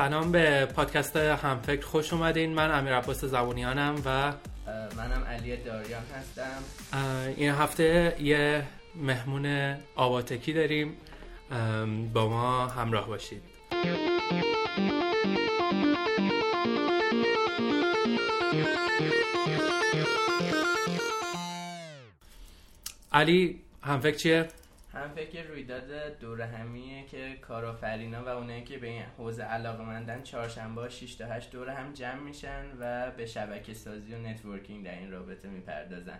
سلام 0.00 0.32
به 0.32 0.66
پادکست 0.66 1.16
همفکر 1.16 1.86
خوش 1.86 2.12
اومدین. 2.12 2.54
من 2.54 2.78
امیر 2.78 2.94
عباس 2.94 3.24
زبونیانم 3.24 4.02
و 4.04 4.32
منم 4.96 5.24
علی 5.24 5.56
داریان 5.56 6.02
هستم. 6.18 6.62
این 7.36 7.50
هفته 7.50 8.16
یه 8.20 8.66
مهمون 8.94 9.76
آواتکی 9.96 10.52
داریم. 10.52 10.96
با 12.12 12.28
ما 12.28 12.66
همراه 12.66 13.06
باشید. 13.06 13.42
علی 23.12 23.60
همفکر 23.82 24.16
چیه؟ 24.16 24.48
هم 24.92 25.08
فکر 25.08 25.42
رویداد 25.42 26.18
دور 26.20 26.42
همیه 26.42 27.06
که 27.06 27.36
کارآفرینا 27.36 28.24
و 28.24 28.28
اونایی 28.28 28.64
که 28.64 28.78
به 28.78 28.86
این 28.86 29.02
حوزه 29.18 29.42
علاقه 29.42 29.84
مندن 29.84 30.22
چهارشنبه 30.22 30.88
6 30.88 31.14
تا 31.14 31.24
8 31.24 31.52
دور 31.52 31.70
هم 31.70 31.92
جمع 31.92 32.20
میشن 32.20 32.64
و 32.80 33.10
به 33.10 33.26
شبکه 33.26 33.74
سازی 33.74 34.14
و 34.14 34.18
networking 34.18 34.84
در 34.84 34.98
این 34.98 35.10
رابطه 35.10 35.48
می‌پردازن. 35.48 36.18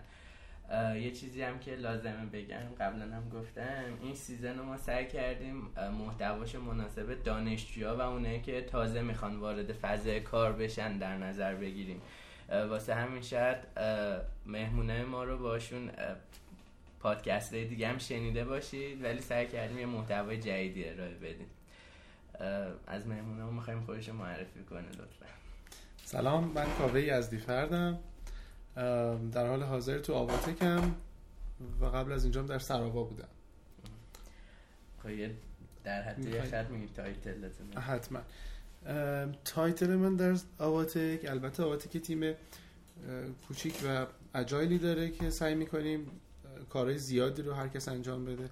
یه 0.95 1.11
چیزی 1.11 1.43
هم 1.43 1.59
که 1.59 1.75
لازمه 1.75 2.27
بگم 2.27 2.75
قبلا 2.81 3.17
هم 3.17 3.29
گفتم 3.29 3.85
این 4.03 4.15
سیزن 4.15 4.59
رو 4.59 4.65
ما 4.65 4.77
سعی 4.77 5.07
کردیم 5.07 5.71
محتواش 5.99 6.55
مناسب 6.55 7.23
دانشجوها 7.23 7.97
و 7.97 8.01
اونایی 8.01 8.41
که 8.41 8.63
تازه 8.63 9.03
می‌خوان 9.03 9.37
وارد 9.37 9.73
فضای 9.73 10.21
کار 10.21 10.53
بشن 10.53 10.99
در 10.99 11.17
نظر 11.17 11.55
بگیریم. 11.55 12.03
واسه 12.49 12.95
همین 12.95 13.23
شاید 13.23 13.57
مهمونه 14.47 15.05
ما 15.05 15.25
رو 15.25 15.39
باشون 15.39 15.91
پادکست 17.01 17.55
دیگه 17.55 17.89
هم 17.89 17.99
شنیده 17.99 18.45
باشید 18.45 19.05
ولی 19.05 19.21
سعی 19.21 19.47
کردیم 19.47 19.79
یه 19.79 19.87
محتوای 19.87 20.39
جدیدی 20.39 20.89
ارائه 20.89 21.15
بدیم. 21.15 21.47
از 22.87 23.07
مهمونه 23.07 23.43
ما 23.43 23.51
می‌خوایم 23.51 23.81
خودش 23.81 24.09
معرفی 24.09 24.63
کنه 24.71 24.89
لطفا. 24.89 25.27
سلام 26.05 26.45
من 26.45 26.67
کاوه 26.79 27.01
یزدی‌فردم 27.01 27.99
در 29.33 29.47
حال 29.47 29.63
حاضر 29.63 29.99
تو 29.99 30.15
آواتکم 30.15 30.95
و 31.81 31.85
قبل 31.85 32.13
از 32.13 32.25
اینجام 32.25 32.47
در 32.47 32.59
سراوا 32.59 33.05
بودم. 33.05 33.29
خب 35.03 35.31
در 35.85 36.03
حد 36.03 36.25
یه 36.25 36.43
خط 36.43 36.71
میگید 36.71 36.93
title 36.93 37.49
حتما. 37.81 38.21
title 39.45 39.97
من 39.97 40.17
در 40.17 40.37
آواتک 40.59 41.25
البته 41.29 41.63
آواتک 41.63 41.97
تیم 41.97 42.35
کوچیک 43.49 43.75
و 43.87 44.07
agile 44.35 44.71
ی 44.71 44.79
داره 44.79 45.11
که 45.11 45.31
سعی 45.31 45.55
می‌کنیم 45.55 46.11
کارهای 46.69 46.99
زیادی 46.99 47.43
رو 47.43 47.53
هر 47.53 47.69
کس 47.69 47.89
انجام 47.89 48.25
بده. 48.25 48.49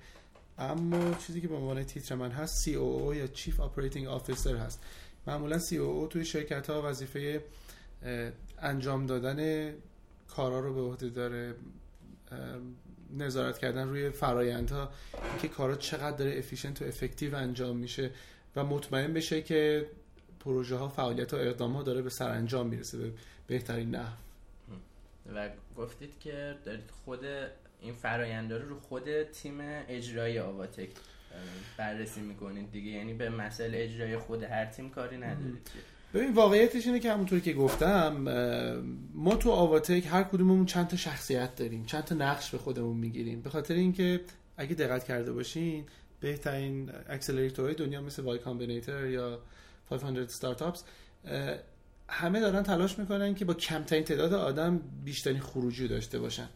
اما 0.59 1.15
چیزی 1.15 1.41
که 1.41 1.49
به 1.49 1.55
عنوان 1.55 1.85
تیتر 1.85 2.15
من 2.15 2.31
هست 2.31 2.65
COO 2.65 3.17
یا 3.17 3.27
Chief 3.27 3.55
Operating 3.55 4.21
Officer 4.21 4.47
هست. 4.47 4.83
معمولا 5.27 5.59
COO 5.59 6.09
توی 6.11 6.25
شرکت 6.25 6.71
ها 6.71 6.83
وظیفه 6.83 7.43
انجام 8.59 9.07
دادن 9.07 9.71
کارا 10.29 10.61
رو 10.61 10.75
به 10.75 10.81
عهده 10.81 11.09
داره 11.09 11.55
نظارت 13.17 13.59
کردن 13.59 13.89
روی 13.89 14.11
فرایندها 14.11 14.91
که 15.43 15.49
کارا 15.49 15.77
چقدر 15.77 16.17
داره 16.17 16.39
افیشنت 16.39 16.83
و 16.83 16.85
افکتیو 16.85 17.37
انجام 17.37 17.77
میشه 17.77 18.11
و 18.57 18.65
مطمئن 18.65 19.13
بشه 19.13 19.43
که 19.43 19.87
پروژه 20.41 20.77
ها 20.77 20.89
فعالیت 20.89 21.35
و 21.35 21.37
اقدام 21.37 21.73
ها 21.73 21.83
داره 21.83 22.03
به 22.03 22.11
سرانجام 22.11 22.67
می‌رسه 22.67 22.99
به 22.99 23.13
بهترین 23.47 23.91
نحو. 23.91 24.13
و 25.35 25.51
گفتید 25.77 26.19
که 26.21 26.57
دارید 26.65 26.91
خود 27.05 27.21
این 27.81 27.95
فراینده 27.95 28.59
رو 28.59 28.69
رو 28.69 28.81
خود 28.81 29.23
تیم 29.23 29.59
اجرایی 29.89 30.39
آواتک 30.39 30.89
بررسی 31.77 32.21
می‌کنید 32.21 32.71
دیگه. 32.71 32.91
یعنی 32.91 33.15
به 33.15 33.31
مسئله 33.31 33.79
اجرایی 33.79 34.17
خود 34.17 34.43
هر 34.43 34.67
تیم 34.67 34.91
کاری 34.91 35.17
ندارید. 35.17 35.71
ببین 36.15 36.35
واقعیتش 36.35 36.87
اینه 36.87 37.01
که 37.01 37.13
همونطوری 37.13 37.41
که 37.41 37.53
گفتم 37.53 38.13
ما 39.15 39.37
تو 39.37 39.51
آواتک 39.51 40.07
هر 40.11 40.23
کدوممون 40.23 40.67
چند 40.67 40.89
تا 40.89 40.97
شخصیت 40.97 41.57
داریم 41.57 41.85
چند 41.85 42.05
تا 42.05 42.15
نقش 42.15 42.51
به 42.51 42.59
خودمون 42.59 42.97
می‌گیریم. 42.97 43.43
به 43.43 43.51
خاطر 43.51 43.75
اینکه 43.75 44.21
اگه 44.57 44.75
دقت 44.75 45.05
کرده 45.05 45.33
باشین 45.33 45.85
بهترین 46.21 46.91
accelerator 47.09 47.64
های 47.64 47.75
دنیا 47.75 48.01
مثل 48.01 48.23
Y 48.23 48.39
Combinator 48.39 49.07
یا 49.07 49.41
500 49.91 50.29
Startups 50.29 50.85
همه 52.09 52.41
دارن 52.41 52.63
تلاش 52.63 52.99
می‌کنن 52.99 53.35
که 53.35 53.45
با 53.45 53.55
کمترین 53.55 54.05
تعداد 54.05 54.35
آدم 54.35 54.81
بیشترین 55.05 55.41
خروجی 55.41 55.89
داشته 55.89 56.19
باشن. 56.19 56.49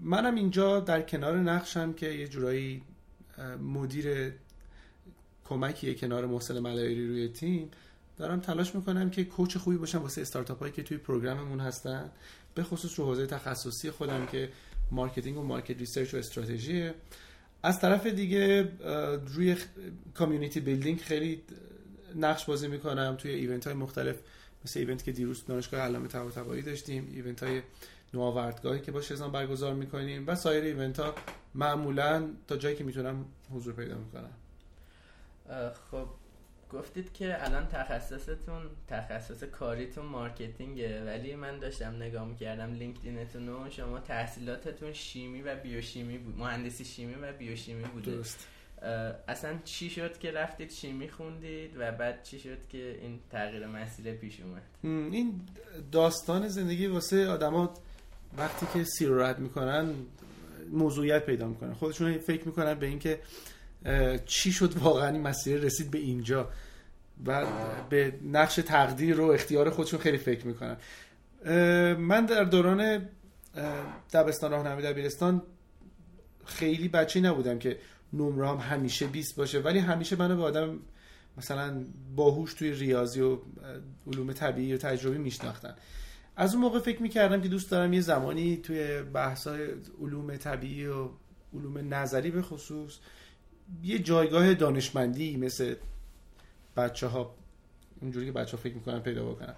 منم 0.00 0.34
اینجا 0.34 0.80
در 0.80 1.02
کنار 1.02 1.36
نقشم 1.36 1.92
که 1.92 2.06
یه 2.06 2.28
جورایی 2.28 2.82
مدیر 3.62 4.32
کمکیه 5.44 5.94
کنار 5.94 6.26
محسن 6.26 6.58
ملایری 6.58 7.08
روی 7.08 7.28
تیم. 7.28 7.70
دارم 8.18 8.40
تلاش 8.40 8.74
می‌کنم 8.74 9.10
که 9.10 9.24
coach 9.24 9.56
خوبی 9.56 9.76
باشم 9.76 10.02
واسه 10.02 10.20
استارتاپ 10.20 10.58
هایی 10.58 10.72
که 10.72 10.82
توی 10.82 10.96
program 10.96 11.41
مون 11.41 11.60
هستن. 11.60 12.10
به 12.54 12.62
خصوص 12.62 12.98
رو 12.98 13.06
حوزه 13.06 13.26
تخصصی 13.26 13.90
خودم 13.90 14.26
که 14.26 14.48
marketing 14.90 15.38
و 15.38 15.42
market 15.42 15.78
research 15.78 16.14
و 16.14 16.16
استراتژیه. 16.16 16.94
از 17.62 17.80
طرف 17.80 18.06
دیگه 18.06 18.68
روی 19.26 19.56
community 20.14 20.60
building 20.60 21.00
خیلی 21.00 21.42
نقش 22.14 22.44
بازی 22.44 22.68
می‌کنم. 22.68 23.16
توی 23.18 23.30
event 23.30 23.66
های 23.66 23.76
مختلف 23.76 24.16
مثل 24.64 24.80
event 24.80 25.04
که 25.04 25.12
دیروز 25.12 25.44
دانشگاه 25.44 25.80
علامه 25.80 26.08
طباطبایی 26.08 26.62
داشتیم 26.62 27.08
event 27.12 27.42
های 27.42 27.62
نوآوردگاهی 28.16 28.80
که 28.80 28.92
با 28.92 29.00
شزان 29.00 29.32
برگزار 29.32 29.74
می‌کنیم 29.74 30.26
و 30.26 30.34
سایر 30.34 30.64
event 30.64 31.00
ها 31.00 31.14
معمولا 31.54 32.28
تا 32.48 32.56
جایی 32.56 32.76
که 32.76 32.84
می‌تونم 32.84 33.24
حضور 33.54 33.74
پیدا 33.74 33.96
می‌کنم. 33.98 34.30
خب 35.90 36.06
گفتید 36.72 37.12
که 37.12 37.44
الان 37.44 37.66
تخصصتون 37.66 38.62
تخصص 38.88 39.44
کاریتون 39.44 40.06
marketing 40.06 40.94
ه 40.94 41.04
ولی 41.04 41.34
من 41.34 41.58
داشتم 41.58 41.96
نگاه 41.96 42.24
می‌کردم 42.28 42.72
LinkedIn 42.72 43.27
تون 43.27 43.48
و 43.48 43.70
شما 43.70 43.98
تحصیلاتتون 43.98 44.92
شیمی 44.92 45.42
و 45.42 45.56
بیوشیمی 45.56 46.18
بود 46.18 46.38
مهندسی 46.38 46.84
شیمی 46.84 47.14
و 47.14 47.32
بیوشیمی 47.32 47.84
بوده. 47.84 48.10
درست. 48.10 48.46
اصلا 49.28 49.58
چی 49.64 49.90
شد 49.90 50.18
که 50.18 50.30
رفتید 50.30 50.70
شیمی 50.70 51.08
خوندید 51.08 51.76
و 51.78 51.92
بعد 51.92 52.22
چی 52.22 52.38
شد 52.38 52.58
که 52.68 52.98
این 53.02 53.20
تغییر 53.30 53.66
مسیر 53.66 54.14
پیش 54.14 54.40
اومد؟ 54.40 54.62
این 55.14 55.40
داستان 55.92 56.48
زندگی 56.48 56.86
واسه 56.86 57.28
آدما 57.28 57.74
وقتی 58.38 58.66
که 58.74 58.84
سیر 58.84 59.10
رد 59.10 59.38
می‌کنن 59.38 59.94
موضوعیت 60.70 61.26
پیدا 61.26 61.48
می‌کنن 61.48 61.74
خودشون 61.74 62.18
فکر 62.18 62.46
می‌کنن 62.46 62.74
به 62.74 62.86
اینکه 62.86 63.20
چی 64.26 64.52
شد 64.52 64.78
واقعا 64.78 65.08
این 65.08 65.22
مسیر 65.22 65.60
رسید 65.60 65.90
به 65.90 65.98
اینجا 65.98 66.48
و 67.26 67.46
به 67.90 68.12
نقش 68.32 68.54
تقدیر 68.54 69.20
و 69.20 69.24
اختیار 69.24 69.70
خودشون 69.70 70.00
خیلی 70.00 70.18
فکر 70.18 70.46
می‌کنن. 70.46 70.76
من 71.94 72.26
در 72.26 72.44
دوران 72.44 73.08
دبستان 74.12 74.50
راهنمایی 74.50 74.86
دبیرستان 74.86 75.42
خیلی 76.44 76.88
بچه 76.88 77.20
نبودم 77.20 77.58
که 77.58 77.78
نمره 78.12 78.48
هم 78.48 78.56
همیشه 78.56 79.06
20 79.06 79.36
باشه. 79.36 79.60
ولی 79.60 79.78
همیشه 79.78 80.16
منو 80.16 80.36
به 80.36 80.42
آدم 80.42 80.78
مثلا 81.38 81.84
باهوش 82.16 82.54
توی 82.54 82.72
ریاضی 82.72 83.20
و 83.20 83.38
علوم 84.06 84.32
طبیعی 84.32 84.74
و 84.74 84.76
تجربی 84.76 85.18
میشناختن. 85.18 85.74
از 86.36 86.54
اون 86.54 86.62
موقع 86.62 86.78
فکر 86.78 87.02
می‌کردم 87.02 87.40
که 87.40 87.48
دوست 87.48 87.70
دارم 87.70 87.92
یه 87.92 88.00
زمانی 88.00 88.56
توی 88.56 89.02
بحثای 89.02 89.68
علوم 90.00 90.36
طبیعی 90.36 90.86
و 90.86 91.08
علوم 91.54 91.94
نظری 91.94 92.30
به 92.30 92.42
خصوص 92.42 92.98
یه 93.82 93.98
جایگاه 93.98 94.54
دانشمندی 94.54 95.36
مثل 95.36 95.74
بچه 96.76 97.06
ها 97.06 97.34
اونجوری 98.02 98.26
که 98.26 98.32
بچه 98.32 98.56
ها 98.56 98.62
فکر 98.62 98.74
می‌کنن 98.74 99.00
پیدا 99.00 99.24
بکنن. 99.24 99.54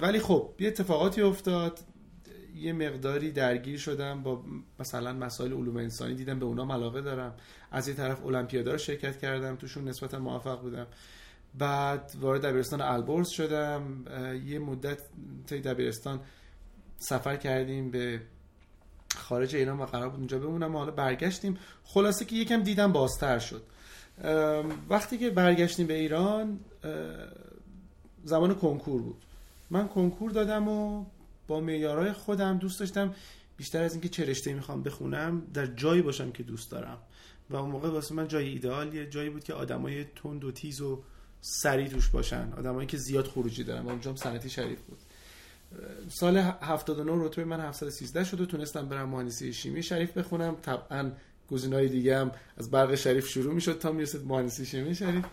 ولی 0.00 0.20
خب 0.20 0.50
یه 0.58 0.68
اتفاقاتی 0.68 1.22
افتاد. 1.22 1.80
یه 2.56 2.72
مقداری 2.72 3.32
درگیر 3.32 3.78
شدم 3.78 4.22
با 4.22 4.44
مثلا 4.78 5.12
مسائل 5.12 5.52
علوم 5.52 5.76
انسانی 5.76 6.14
دیدم 6.14 6.38
به 6.38 6.44
اونام 6.44 6.72
علاقه 6.72 7.00
دارم. 7.00 7.34
از 7.70 7.88
یه 7.88 7.94
طرف 7.94 8.26
المپیادا 8.26 8.72
رو 8.72 8.78
شرکت 8.78 9.18
کردم 9.18 9.56
توشون 9.56 9.88
نسبتا 9.88 10.18
موفق 10.18 10.60
بودم. 10.60 10.86
بعد 11.58 12.12
وارد 12.20 12.46
دبیرستان 12.46 12.80
البرز 12.80 13.28
شدم 13.28 14.04
یه 14.46 14.58
مدت 14.58 14.98
تا 15.46 15.56
دبیرستان 15.56 16.20
سفر 16.98 17.36
کردیم 17.36 17.90
به 17.90 18.20
خارج 19.16 19.56
ایران 19.56 19.78
و 19.80 19.86
قرار 19.86 20.08
بود 20.08 20.18
اونجا 20.18 20.38
بمونم 20.38 20.76
حالا 20.76 20.90
برگشتیم. 20.90 21.58
خلاصه 21.84 22.24
که 22.24 22.36
یکم 22.36 22.62
دیدم 22.62 22.92
بازتر 22.92 23.38
شد. 23.38 23.62
وقتی 24.88 25.18
که 25.18 25.30
برگشتیم 25.30 25.86
به 25.86 25.94
ایران 25.94 26.60
زمان 28.24 28.54
کنکور 28.54 29.02
بود. 29.02 29.22
من 29.70 29.88
کنکور 29.88 30.30
دادم 30.30 30.68
و 30.68 31.04
با 31.46 31.60
معیارهای 31.60 32.12
خودم 32.12 32.58
دوست 32.58 32.80
داشتم 32.80 33.14
بیشتر 33.56 33.82
از 33.82 33.92
اینکه 33.92 34.08
چه 34.08 34.54
می‌خوام 34.54 34.82
بخونم 34.82 35.42
در 35.54 35.66
جایی 35.66 36.02
باشم 36.02 36.32
که 36.32 36.42
دوست 36.42 36.70
دارم. 36.70 36.98
و 37.50 37.56
اون 37.56 37.70
موقع 37.70 37.88
واسه 37.88 38.14
من 38.14 38.28
جای 38.28 38.48
ایدئالیه 38.48 39.06
جایی 39.06 39.30
بود 39.30 39.44
که 39.44 39.54
آدمای 39.54 40.04
تند 40.04 40.44
و 40.44 40.52
تیز 40.52 40.80
و 40.80 41.02
سری 41.46 41.88
توش 41.88 42.08
باشن. 42.08 42.52
آدمایی 42.58 42.86
که 42.86 42.96
زیاد 42.96 43.26
خروجی 43.26 43.64
دارن. 43.64 43.86
اونجا 43.86 44.10
هم 44.10 44.16
سنتی 44.16 44.50
شریف 44.50 44.80
بود. 44.80 44.98
سال 46.08 46.36
79 46.36 47.24
رتبه 47.24 47.44
من 47.44 47.60
713 47.60 48.24
شد 48.24 48.40
و 48.40 48.46
تونستم 48.46 48.88
برم 48.88 49.08
مهندسی 49.08 49.52
شیمی 49.52 49.82
شریف 49.82 50.18
بخونم. 50.18 50.56
طبعا 50.62 51.12
گزینه‌های 51.50 51.88
دیگه 51.88 52.18
هم 52.18 52.30
از 52.56 52.70
برق 52.70 52.94
شریف 52.94 53.28
شروع 53.28 53.54
می‌شد 53.54 53.78
تا 53.78 53.92
می‌رسید 53.92 54.26
مهندسی 54.26 54.66
شیمی 54.66 54.94
شریف. 54.94 55.24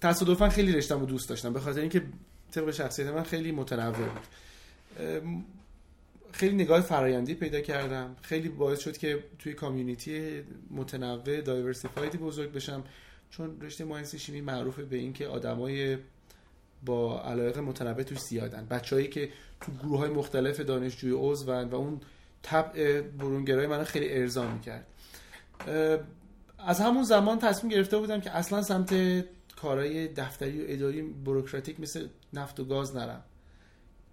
تصادفا 0.00 0.48
خیلی 0.48 0.72
رشتم 0.72 1.00
رو 1.00 1.06
دوست 1.06 1.28
داشتم. 1.28 1.52
به 1.52 1.60
خاطر 1.60 1.80
اینکه 1.80 2.02
طبق 2.50 2.70
شخصیت 2.70 3.06
من 3.06 3.22
خیلی 3.22 3.52
متنوع 3.52 4.08
بود. 4.08 4.26
خیلی 6.32 6.54
نگاه 6.54 6.80
فرایندی 6.80 7.34
پیدا 7.34 7.60
کردم. 7.60 8.16
خیلی 8.22 8.48
باعث 8.48 8.80
شد 8.80 8.96
که 8.96 9.24
توی 9.38 9.54
کامیونیتی 9.54 10.42
متنوع 10.70 11.40
دایورسیفایدی 11.40 12.18
بزرگ 12.18 12.52
بشم. 12.52 12.84
چون 13.30 13.60
رشته 13.60 13.84
مهندسی 13.84 14.18
شیمی 14.18 14.40
معروفه 14.40 14.82
به 14.82 14.96
اینکه 14.96 15.26
آدمای 15.26 15.98
با 16.84 17.22
علایق 17.22 17.58
متنوع 17.58 18.02
توش 18.02 18.18
زیادن. 18.18 18.66
بچههایی 18.66 19.08
که 19.08 19.28
تو 19.60 19.72
گروه 19.72 19.98
های 19.98 20.10
مختلف 20.10 20.60
دانشجوی 20.60 21.12
عضون 21.16 21.68
و 21.68 21.74
اون 21.74 22.00
طبع 22.42 23.00
برونگرای 23.00 23.66
منو 23.66 23.84
خیلی 23.84 24.12
ارضا 24.12 24.50
می‌کرد. 24.50 24.86
از 26.58 26.80
همون 26.80 27.02
زمان 27.02 27.38
تصمیم 27.38 27.72
گرفته 27.72 27.98
بودم 27.98 28.20
که 28.20 28.30
اصلا 28.30 28.62
سمت 28.62 28.94
کارهای 29.56 30.08
دفتری 30.08 30.60
و 30.60 30.64
اداری 30.68 31.02
بروکراتیک 31.02 31.80
مثل 31.80 32.08
نفت 32.32 32.60
و 32.60 32.64
گاز 32.64 32.96
نرم. 32.96 33.24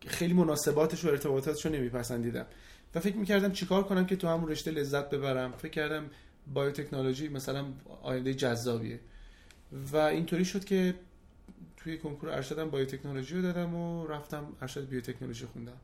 خیلی 0.07 0.33
مناسباتش 0.33 1.05
و 1.05 1.07
ارتباطاتش 1.07 1.65
رو 1.65 1.71
نمیپسندیدم. 1.71 2.45
و 2.95 2.99
فکر 2.99 3.15
می‌کردم 3.15 3.51
چیکار 3.51 3.83
کنم 3.83 4.05
که 4.05 4.15
تو 4.15 4.27
همون 4.27 4.49
رشته 4.49 4.71
لذت 4.71 5.09
ببرم. 5.09 5.51
فکر 5.51 5.71
کردم 5.71 6.09
بایوتکنولوژی 6.53 7.27
مثلا 7.27 7.65
آینده 8.01 8.33
جذابیه. 8.33 8.99
و 9.91 9.97
اینطوری 9.97 10.45
شد 10.45 10.65
که 10.65 10.95
توی 11.77 11.97
کنکور 11.97 12.29
ارشدم 12.29 12.69
بایوتکنولوژی 12.69 13.35
رو 13.35 13.41
دادم 13.41 13.75
و 13.75 14.07
رفتم 14.07 14.53
ارشد 14.61 14.89
بیوتکنولوژی 14.89 15.45
خوندم. 15.45 15.77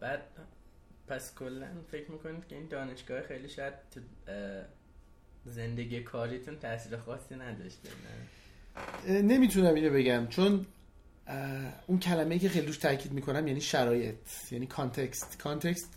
بعد 0.00 0.22
پس 1.08 1.34
کلا 1.34 1.66
فکر 1.90 2.10
می‌کنید 2.10 2.46
که 2.48 2.56
این 2.56 2.68
دانشگاه 2.68 3.22
خیلی 3.22 3.48
شاید 3.48 3.74
زندگی 5.44 6.02
کاریتون 6.02 6.58
تاثیر 6.58 6.96
خاصی 6.96 7.34
نداشته 7.34 7.88
نه؟ 9.08 9.22
نمی‌تونم 9.22 9.74
اینو 9.74 9.90
بگم 9.90 10.26
چون 10.26 10.66
اون 11.86 11.98
کلمه 11.98 12.38
که 12.38 12.48
خیلی 12.48 12.66
روش 12.66 12.76
تاکید 12.76 13.12
می‌کنم 13.12 13.48
یعنی 13.48 13.60
شرایط 13.60 14.16
یعنی 14.50 14.66
context. 14.66 15.38
context 15.38 15.94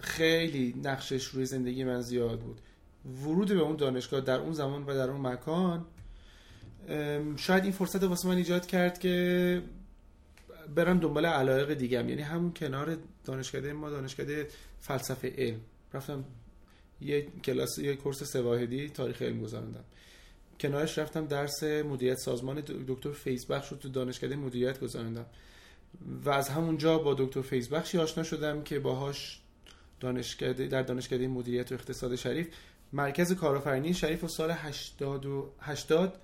خیلی 0.00 0.74
نقشش 0.84 1.24
روی 1.24 1.46
زندگی 1.46 1.84
من 1.84 2.00
زیاد 2.00 2.40
بود. 2.40 2.60
ورود 3.22 3.48
به 3.48 3.60
اون 3.60 3.76
دانشگاه 3.76 4.20
در 4.20 4.38
اون 4.38 4.52
زمان 4.52 4.82
و 4.82 4.94
در 4.94 5.10
اون 5.10 5.26
مکان 5.26 5.86
شاید 7.36 7.62
این 7.62 7.72
فرصت 7.72 8.02
واسه 8.02 8.28
من 8.28 8.36
ایجاد 8.36 8.66
کرد 8.66 8.98
که 8.98 9.62
برم 10.74 10.98
دنبال 10.98 11.26
علایق 11.26 11.74
دیگم 11.74 12.08
یعنی 12.08 12.22
همون 12.22 12.52
کنار 12.52 12.96
دانشکده 13.24 13.72
ما 13.72 13.90
دانشکده 13.90 14.48
فلسفه 14.80 15.34
علم. 15.38 15.60
رفتم 15.94 16.24
یه 17.00 17.26
کلاس 17.44 17.78
یه 17.78 17.96
کورس 17.96 18.22
سواهدی 18.32 18.88
تاریخ 18.88 19.22
علم 19.22 19.40
گذراندم 19.40 19.84
کنارش 20.60 20.98
رفتم 20.98 21.26
درس 21.26 21.62
مدیریت 21.62 22.18
سازمان 22.18 22.62
دکتر 22.88 23.12
فیزبخش 23.12 23.68
رو 23.68 23.76
تو 23.76 23.88
دانشکده 23.88 24.36
مدیریت 24.36 24.80
گذراندم 24.80 25.26
و 26.24 26.30
از 26.30 26.48
همونجا 26.48 26.98
با 26.98 27.14
دکتر 27.14 27.40
فیزبخشی 27.40 27.98
آشنا 27.98 28.24
شدم 28.24 28.62
که 28.62 28.78
باهاش 28.78 29.40
دانشکده 30.00 30.66
در 30.66 30.82
دانشکده 30.82 31.28
مدیریت 31.28 31.72
و 31.72 31.74
اقتصاد 31.74 32.16
شریف 32.16 32.48
مرکز 32.92 33.32
کارآفرینی 33.32 33.94
شریف 33.94 34.24
و 34.24 34.28
سال 34.28 34.50
80 34.50 35.26
و 35.26 35.50
80 35.60 36.20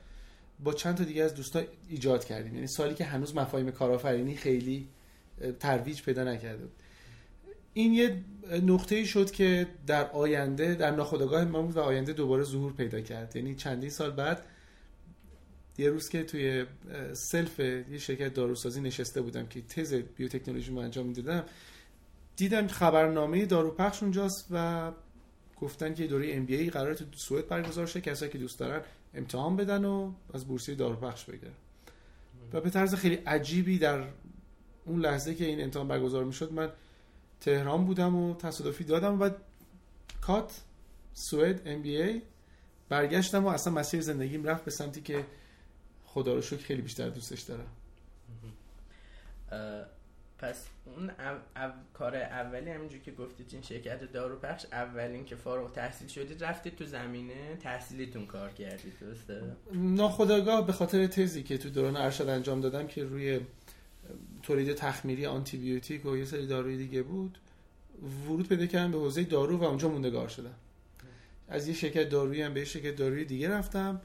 با 0.61 0.73
چند 0.73 0.97
تا 0.97 1.05
دیگه 1.05 1.23
از 1.23 1.35
دوستان 1.35 1.65
ایجاد 1.89 2.25
کردیم. 2.25 2.55
یعنی 2.55 2.67
سالی 2.67 2.95
که 2.95 3.05
هنوز 3.05 3.37
مفاهیم 3.37 3.71
کارآفرینی 3.71 4.37
خیلی 4.37 4.89
ترویج 5.61 6.03
پیدا 6.03 6.25
نکرده 6.25 6.63
بود. 6.63 6.73
این 7.75 7.93
یه 7.93 8.25
نقطه 8.63 9.05
شد 9.05 9.31
که 9.31 9.67
در 9.87 10.11
آینده 10.11 10.75
در 10.75 10.91
ناخودآگاه 10.91 11.45
ما 11.45 11.63
بود 11.63 11.77
و 11.77 11.81
آینده 11.81 12.13
دوباره 12.13 12.45
ظهور 12.45 12.73
پیدا 12.73 13.01
کرد. 13.01 13.37
یعنی 13.37 13.55
چندین 13.55 13.91
سال 13.91 14.11
بعد 14.11 14.47
یه 15.79 15.91
روز 15.91 16.09
که 16.09 16.23
توی 16.23 16.67
سلف 17.13 17.59
یه 17.59 17.99
شرکت 17.99 18.35
داروسازی 18.35 18.81
نشسته 18.81 19.21
بودم 19.21 19.47
که 19.47 19.63
تز 19.63 19.95
بیوتکنولوژی 19.95 20.73
ما 20.73 20.83
انجام 20.83 21.07
می‌دادم 21.07 21.45
دیدم 22.37 22.67
خبرنامه 22.67 23.47
داروپخش 23.47 24.03
اونجاست 24.03 24.47
و 24.51 24.93
گفتن 25.57 25.95
که 25.95 26.07
دوره 26.07 26.35
MBA 26.35 26.71
قرار 26.71 26.95
تو 26.95 27.05
سوئد 27.17 27.49
برگزار 27.49 27.87
شه 27.87 28.01
کسایی 28.01 28.33
که 28.33 28.39
دوست 28.39 28.59
دارن 28.59 28.83
امتحان 29.15 29.57
بدن 29.57 29.85
و 29.85 30.13
از 30.35 30.47
بورسیه 30.47 30.75
داروپخش 30.75 31.25
بگیرن. 31.25 31.53
و 32.53 32.61
به 32.61 32.71
طرز 32.71 32.95
خیلی 32.95 33.15
عجیبی 33.15 33.79
در 33.79 34.05
اون 34.85 35.01
لحظه 35.01 35.35
که 35.35 35.45
این 35.45 35.63
امتحان 35.63 35.89
برگزار 35.89 36.25
می‌شد 36.25 36.53
من 36.53 36.73
تهران 37.41 37.85
بودم 37.85 38.17
و 38.17 38.35
تصادفی 38.35 38.85
دادم 38.85 39.21
و 39.21 39.31
کات 40.21 40.61
سوئد 41.13 41.69
ام 41.69 41.83
بی 41.83 42.03
ای 42.03 42.23
برگشتم 42.89 43.45
و 43.45 43.49
اصلا 43.49 43.73
مسیر 43.73 44.01
زندگیم 44.01 44.45
رفت 44.45 44.65
به 44.65 44.71
سمتی 44.71 45.01
که 45.01 45.25
خدا 46.05 46.35
رو 46.35 46.43
شکر 46.43 46.63
خیلی 46.63 46.83
بیشتر 46.83 47.09
دوستش 47.09 47.41
دارم. 47.41 47.69
پس 50.39 50.67
اون 50.85 51.11
او... 51.11 51.71
کار 51.95 52.17
اولی 52.17 52.71
همینجور 52.71 53.01
که 53.01 53.13
گفتید 53.13 53.47
این 53.53 53.63
شرکت 53.63 54.13
دارو 54.13 54.37
پخش 54.37 54.67
اولین 54.73 55.25
که 55.25 55.37
فارغ 55.37 55.73
تحصیل 55.73 56.09
شدید 56.09 56.45
رفتید 56.45 56.77
تو 56.77 56.85
زمینه 56.85 57.57
تحصیلیتون 57.57 58.27
کار 58.27 58.51
کردید 58.53 58.99
درسته؟ 59.01 59.43
ناخداگاه 59.73 60.67
به 60.67 60.73
خاطر 60.73 61.07
تزی 61.07 61.43
که 61.43 61.59
تو 61.59 61.71
دوران 61.71 61.97
ارشد 61.97 62.29
انجام 62.29 62.61
دادم 62.61 62.87
که 62.87 63.05
روی 63.05 63.41
تولید 64.43 64.75
تخمیری 64.75 65.27
آنتی 65.27 65.57
بیوتیک 65.57 66.07
و 66.07 66.17
یه 66.17 66.25
سری 66.25 66.47
داروی 66.47 66.77
دیگه 66.77 67.03
بود 67.03 67.39
ورود 68.27 68.49
پیدا 68.49 68.67
کردم 68.67 68.93
به 68.93 68.99
حوزه 68.99 69.25
دارو 69.25 69.59
و 69.59 69.65
اونجا 69.65 69.89
موندگار 69.89 70.29
شدم 70.29 70.55
از 71.49 71.69
یه 71.69 71.75
شرکت 71.75 72.09
دارویی 72.09 72.43
هم 72.43 72.55
به 72.55 72.61
یه 72.61 72.67
شرکت 72.67 72.97
داروی 72.97 73.25
دیگه 73.25 73.49
رفتم 73.49 74.01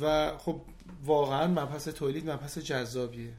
و 0.00 0.32
خب 0.38 0.60
واقعا 1.04 1.46
مبحث 1.46 1.88
تولید 1.88 2.30
مبحث 2.30 2.58
جذابیه 2.58 3.32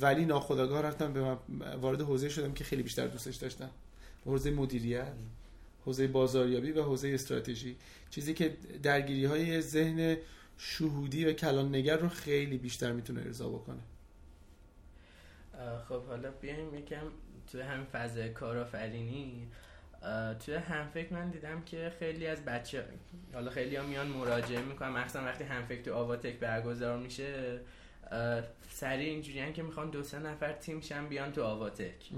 ولی 0.00 0.24
ناخداگاه 0.24 0.82
رفتم 0.82 1.12
به 1.12 1.36
وارد 1.76 2.00
حوزه 2.00 2.28
شدم 2.28 2.52
که 2.52 2.64
خیلی 2.64 2.82
بیشتر 2.82 3.06
دوستش 3.06 3.36
داشتم. 3.36 3.70
حوزه 4.24 4.50
مدیریت 4.50 5.12
حوزه 5.84 6.06
بازاریابی 6.06 6.72
و 6.72 6.82
حوزه 6.82 7.08
استراتژی. 7.08 7.76
چیزی 8.10 8.34
که 8.34 8.56
درگیری 8.82 9.24
های 9.24 9.60
ذهن 9.60 10.16
شهودی 10.58 11.24
و 11.24 11.32
کلان 11.32 11.74
نگر 11.74 11.96
رو 11.96 12.08
خیلی 12.08 12.58
بیشتر 12.58 12.92
می‌تونه 12.92 13.20
ارضا 13.20 13.48
بکنه. 13.48 13.80
خب 15.88 16.02
حالا 16.06 16.30
بیایم 16.30 16.74
یکم 16.74 17.06
توی 17.52 17.60
همین 17.60 17.84
فضای 17.84 18.28
کارآفرینی. 18.28 19.48
توی 20.44 20.54
همفکر 20.54 21.12
من 21.12 21.30
دیدم 21.30 21.62
که 21.62 21.92
خیلی 21.98 22.26
از 22.26 22.44
بچه 22.44 22.84
حالا 23.34 23.50
خیلی 23.50 23.76
ها 23.76 23.86
میان 23.86 24.06
مراجعه 24.06 24.62
می‌کنن. 24.62 24.88
مخصوصا 24.88 25.24
وقتی 25.24 25.44
همفکر 25.44 25.82
تو 25.82 25.94
آواتک 25.94 26.38
برگزار 26.38 26.98
میشه 26.98 27.60
سریع 28.70 29.08
اینجوری 29.10 29.52
که 29.52 29.62
می‌خوان 29.62 29.90
دو 29.90 30.02
سه 30.02 30.18
نفر 30.18 30.52
تیم 30.52 30.80
شن 30.80 31.06
بیان 31.08 31.32
تو 31.32 31.42
آواتک 31.42 32.08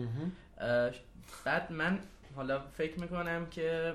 بعد 1.44 1.72
من 1.72 1.98
حالا 2.36 2.60
فکر 2.60 3.00
می‌کنم 3.00 3.46
که 3.46 3.94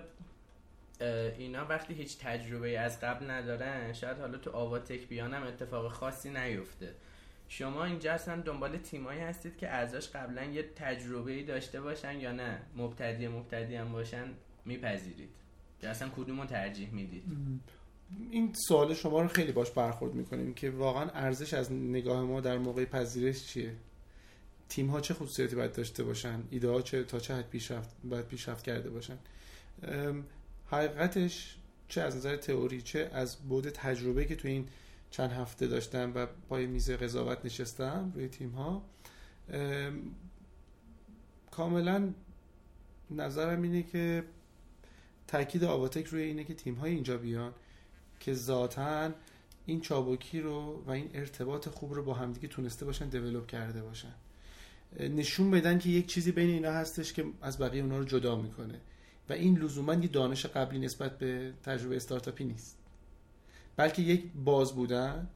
اینا 1.38 1.66
وقتی 1.66 1.94
هیچ 1.94 2.18
تجربه 2.18 2.80
از 2.80 3.00
قبل 3.00 3.30
ندارن 3.30 3.94
شاید 3.94 4.18
حالا 4.18 4.38
تو 4.38 4.52
آواتک 4.52 5.08
بیانم 5.08 5.44
اتفاق 5.44 5.92
خاصی 5.92 6.30
نیفته. 6.30 6.94
شما 7.50 7.86
اینجا 7.86 8.14
اصلا 8.14 8.42
دنبال 8.42 8.78
تیمایی 8.78 9.20
هستید 9.20 9.58
که 9.58 9.68
ازش 9.68 10.10
قبلا 10.10 10.44
یه 10.44 10.64
تجربه 10.64 11.44
داشته 11.44 11.82
باشن 11.82 12.20
یا 12.20 12.32
نه؟ 12.32 12.60
مبتدی 12.78 13.28
مبتدی 13.28 13.76
هم 13.76 13.92
باشن 13.92 14.26
میپذیرید. 14.66 15.30
یا 15.84 15.90
اصلا 15.90 16.10
کدوم 16.10 16.42
رو 16.42 16.48
ترجیح 16.48 16.90
می‌دید؟ 16.94 17.24
این 18.32 18.54
سوال 18.68 18.94
شما 18.94 19.22
رو 19.22 19.28
خیلی 19.28 19.52
باش 19.52 19.72
برخورد 19.72 20.14
می‌کنیم 20.14 20.54
که 20.54 20.70
واقعا 20.70 21.10
ارزش 21.10 21.54
از 21.54 21.72
نگاه 21.72 22.22
ما 22.22 22.42
در 22.42 22.58
موقع 22.58 22.86
پذیرش 22.86 23.46
چیه؟ 23.46 23.76
تیم 24.70 24.88
ها 24.88 25.02
چه 25.02 25.14
خصوصیاتی 25.14 25.56
باید 25.56 25.74
داشته 25.74 26.04
باشن؟ 26.04 26.44
ایده 26.50 26.70
ها 26.70 26.82
چه 26.82 27.04
تا 27.04 27.20
چه 27.20 27.36
حد 27.36 27.50
پیشرفت 27.50 27.90
باید 28.04 28.28
پیشرفت 28.28 28.64
کرده 28.64 28.90
باشن؟ 28.90 29.18
حقیقتش 30.68 31.58
چه 31.88 32.02
از 32.02 32.16
نظر 32.16 32.36
تئوری 32.36 32.82
چه 32.82 33.10
از 33.14 33.36
بود 33.36 33.70
تجربه 33.70 34.26
که 34.26 34.36
تو 34.36 34.48
این 34.48 34.68
چند 35.12 35.32
هفته 35.32 35.68
داشتم 35.68 36.12
و 36.16 36.26
پای 36.50 36.66
میز 36.66 36.92
قضاوت 36.92 37.46
نشستم 37.46 38.12
روی 38.16 38.28
تیم 38.28 38.50
ها 38.50 38.84
کاملا 41.52 42.14
نظرم 43.12 43.62
اینه 43.62 43.84
که 43.84 44.24
تاکید 45.28 45.64
آواتک 45.64 46.06
روی 46.06 46.22
اینه 46.22 46.44
که 46.44 46.54
تیم 46.54 46.76
های 46.76 46.92
اینجا 46.92 47.18
بیان. 47.18 47.54
که 48.24 48.34
ذاتا 48.34 49.12
این 49.66 49.82
چابکی 49.82 50.42
رو 50.42 50.84
و 50.88 50.92
این 50.92 51.10
ارتباط 51.14 51.70
خوب 51.70 51.94
رو 51.94 52.04
با 52.04 52.14
همدیگه 52.14 52.48
تونسته 52.48 52.86
باشن 52.86 53.10
دیولوب 53.10 53.48
کرده 53.48 53.82
باشن. 53.82 54.14
نشون 55.00 55.52
بدن 55.52 55.80
که 55.80 55.90
یک 55.90 56.08
چیزی 56.08 56.32
بین 56.32 56.50
اینا 56.50 56.72
هستش 56.72 57.14
که 57.14 57.26
از 57.42 57.58
بقیه 57.58 57.82
اونا 57.82 57.98
رو 57.98 58.04
جدا 58.04 58.36
می‌کنه. 58.36 58.80
و 59.30 59.34
این 59.34 59.58
لزوما 59.58 59.94
یه 59.94 60.08
دانش 60.08 60.46
قبلی 60.46 60.80
نسبت 60.80 61.18
به 61.18 61.54
تجربه 61.64 61.96
استارتاپی 61.96 62.44
نیست. 62.44 62.78
بلکه 63.76 64.02
یک 64.02 64.24
باز 64.46 64.74
بودن 64.74 65.28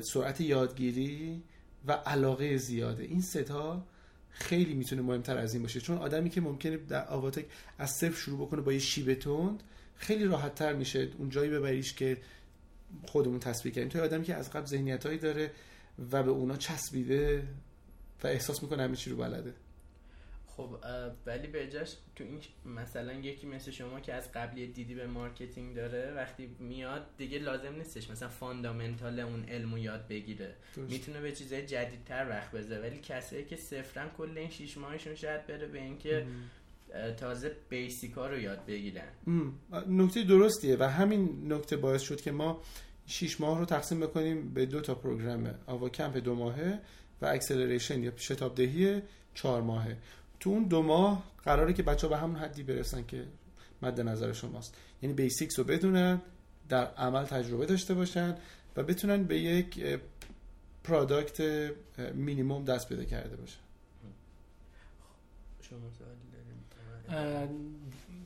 سرعت 0.00 0.40
یادگیری 0.40 1.42
و 1.86 1.92
علاقه 1.92 2.56
زیاده. 2.56 3.02
این 3.02 3.20
ستا 3.20 3.84
خیلی 4.30 4.74
می‌تونه 4.74 5.02
مهمتر 5.02 5.38
از 5.38 5.54
این 5.54 5.62
باشه. 5.62 5.80
چون 5.80 5.98
آدمی 5.98 6.30
که 6.30 6.40
ممکنه 6.40 6.76
در 6.76 7.08
آواتک 7.08 7.44
از 7.78 7.90
صفر 7.90 8.16
شروع 8.16 8.46
بکنه 8.46 8.60
با 8.60 8.72
یه 8.72 8.78
شیب 8.78 9.14
تند 9.14 9.62
خیلی 10.00 10.24
راحت 10.24 10.54
تر 10.54 10.72
میشه 10.72 11.08
اون 11.18 11.30
جایی 11.30 11.50
ببریش 11.50 11.94
که 11.94 12.18
خودمون 13.06 13.40
تصویر 13.40 13.74
کردیم. 13.74 13.88
توی 13.88 14.00
آدمی 14.00 14.24
که 14.24 14.34
از 14.34 14.50
قبل 14.50 14.66
ذهنیت 14.66 15.06
هایی 15.06 15.18
داره 15.18 15.50
و 16.12 16.22
به 16.22 16.30
اونا 16.30 16.56
چسبیده 16.56 17.42
و 18.24 18.26
احساس 18.26 18.62
می‌کنه 18.62 18.82
همه 18.82 18.96
چی 18.96 19.10
رو 19.10 19.16
بلده. 19.16 19.54
خب 20.46 20.76
ولی 21.26 21.46
به 21.46 21.68
جاش 21.68 21.96
تو 22.16 22.24
این 22.24 22.40
مثلا 22.64 23.12
یکی 23.12 23.46
مثل 23.46 23.70
شما 23.70 24.00
که 24.00 24.14
از 24.14 24.32
قبلی 24.32 24.66
دیدی 24.66 24.94
به 24.94 25.06
marketing 25.06 25.76
داره 25.76 26.12
وقتی 26.16 26.56
میاد 26.58 27.06
دیگه 27.18 27.38
لازم 27.38 27.74
نیستش 27.74 28.10
مثلا 28.10 28.28
fundamental 28.28 29.20
اون 29.20 29.44
علمو 29.44 29.78
یاد 29.78 30.08
بگیره. 30.08 30.54
می‌تونه 30.76 31.20
به 31.20 31.32
چیزای 31.32 31.66
جدیدتر 31.66 32.26
وقت 32.30 32.50
بذاره. 32.50 32.82
ولی 32.82 32.98
کسایی 32.98 33.44
که 33.44 33.56
صفرا 33.56 34.08
کل 34.08 34.38
این 34.38 34.50
شیش 34.50 34.78
ماهشون 34.78 35.14
شاید 35.14 35.46
بره 35.46 35.66
به 35.66 35.78
اینکه 35.78 36.26
تازه 37.16 37.56
basic 37.68 38.16
ا 38.16 38.26
رو 38.26 38.38
یاد 38.38 38.66
بگیرن. 38.66 39.08
نکته 39.88 40.22
درستیه 40.22 40.76
و 40.80 40.82
همین 40.82 41.52
نکته 41.52 41.76
باعث 41.76 42.02
شد 42.02 42.20
که 42.20 42.32
ما 42.32 42.60
شیش 43.06 43.40
ماه 43.40 43.58
رو 43.58 43.64
تقسیم 43.64 44.00
بکنیم 44.00 44.54
به 44.54 44.66
دو 44.66 44.80
تا 44.80 44.94
program 44.94 45.54
آوا 45.66 45.88
کمپ 45.88 46.16
دو 46.16 46.34
ماهه 46.34 46.78
و 47.22 47.26
acceleration 47.26 48.02
یا 48.02 48.16
شتاب 48.16 48.54
دهی 48.54 49.02
چهار 49.34 49.62
ماهه. 49.62 49.96
تو 50.40 50.50
اون 50.50 50.64
دو 50.64 50.82
ماه 50.82 51.24
قراره 51.44 51.72
که 51.72 51.82
بچه 51.82 52.06
ها 52.06 52.12
به 52.14 52.18
همون 52.18 52.36
حدی 52.36 52.62
برسن 52.62 53.04
که 53.06 53.24
مد 53.82 54.00
نظر 54.00 54.32
شماست. 54.32 54.76
یعنی 55.02 55.14
basics 55.14 55.58
رو 55.58 55.64
بدونن 55.64 56.22
در 56.68 56.86
عمل 56.86 57.24
تجربه 57.24 57.66
داشته 57.66 57.94
باشن 57.94 58.36
و 58.76 58.82
بتونن 58.82 59.24
به 59.24 59.38
یک 59.38 60.00
product 60.84 61.70
minimum 62.14 62.64
دست 62.64 62.88
پیدا 62.88 63.04
کرده 63.04 63.36
باشن. 63.36 63.60
شما 65.60 65.78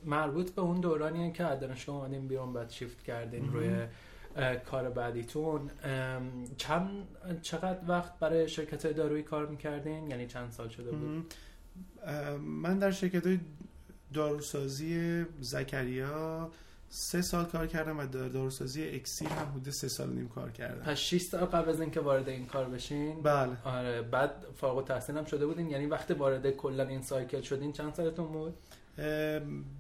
مربوط 0.04 0.50
به 0.50 0.62
اون 0.62 0.80
دورانیه 0.80 1.32
که 1.32 1.44
از 1.44 1.60
دانشگاه 1.60 1.96
اومدیم 1.96 2.28
بیرون 2.28 2.52
بعد 2.52 2.70
شیفت 2.70 3.04
کردین 3.04 3.52
روی 3.52 3.86
کار 4.66 4.90
بعدیتون. 4.90 5.70
چند 6.56 6.88
چقدر 7.42 7.78
وقت 7.88 8.18
برای 8.18 8.48
شرکت 8.48 8.86
دارویی 8.86 9.22
کار 9.22 9.46
می‌کردین؟ 9.46 10.10
یعنی 10.10 10.26
چند 10.26 10.50
سال 10.50 10.68
شده 10.68 10.90
بود؟ 10.90 11.34
من 12.40 12.78
در 12.78 12.90
شرکت 12.90 13.40
داروسازی 14.14 15.24
زکریا 15.40 16.50
سه 16.96 17.22
سال 17.22 17.44
کار 17.44 17.66
کردم 17.66 17.98
و 17.98 18.06
در 18.06 18.28
داروسازی 18.28 18.88
اکسیر 18.88 19.28
هم 19.28 19.48
حدود 19.48 19.70
سه 19.70 19.88
سال 19.88 20.10
نیم 20.10 20.28
کار 20.28 20.50
کردم. 20.50 20.82
پس 20.82 20.98
6 20.98 21.22
سال 21.22 21.44
قبل 21.44 21.68
از 21.68 21.80
اینکه 21.80 22.00
وارد 22.00 22.28
این 22.28 22.46
کار 22.46 22.64
بشین؟ 22.64 23.22
بله. 23.22 23.56
آره 23.64 24.02
بعد 24.02 24.46
فارغ 24.56 24.76
التحصیل 24.76 25.16
هم 25.16 25.24
شده 25.24 25.46
بودین؟ 25.46 25.70
یعنی 25.70 25.86
وقتی 25.86 26.14
وارد 26.14 26.50
کلا 26.50 26.88
این 26.88 27.02
سایکل 27.02 27.40
شدین 27.40 27.72
چند 27.72 27.94
سالتون 27.94 28.26
بود؟ 28.26 28.54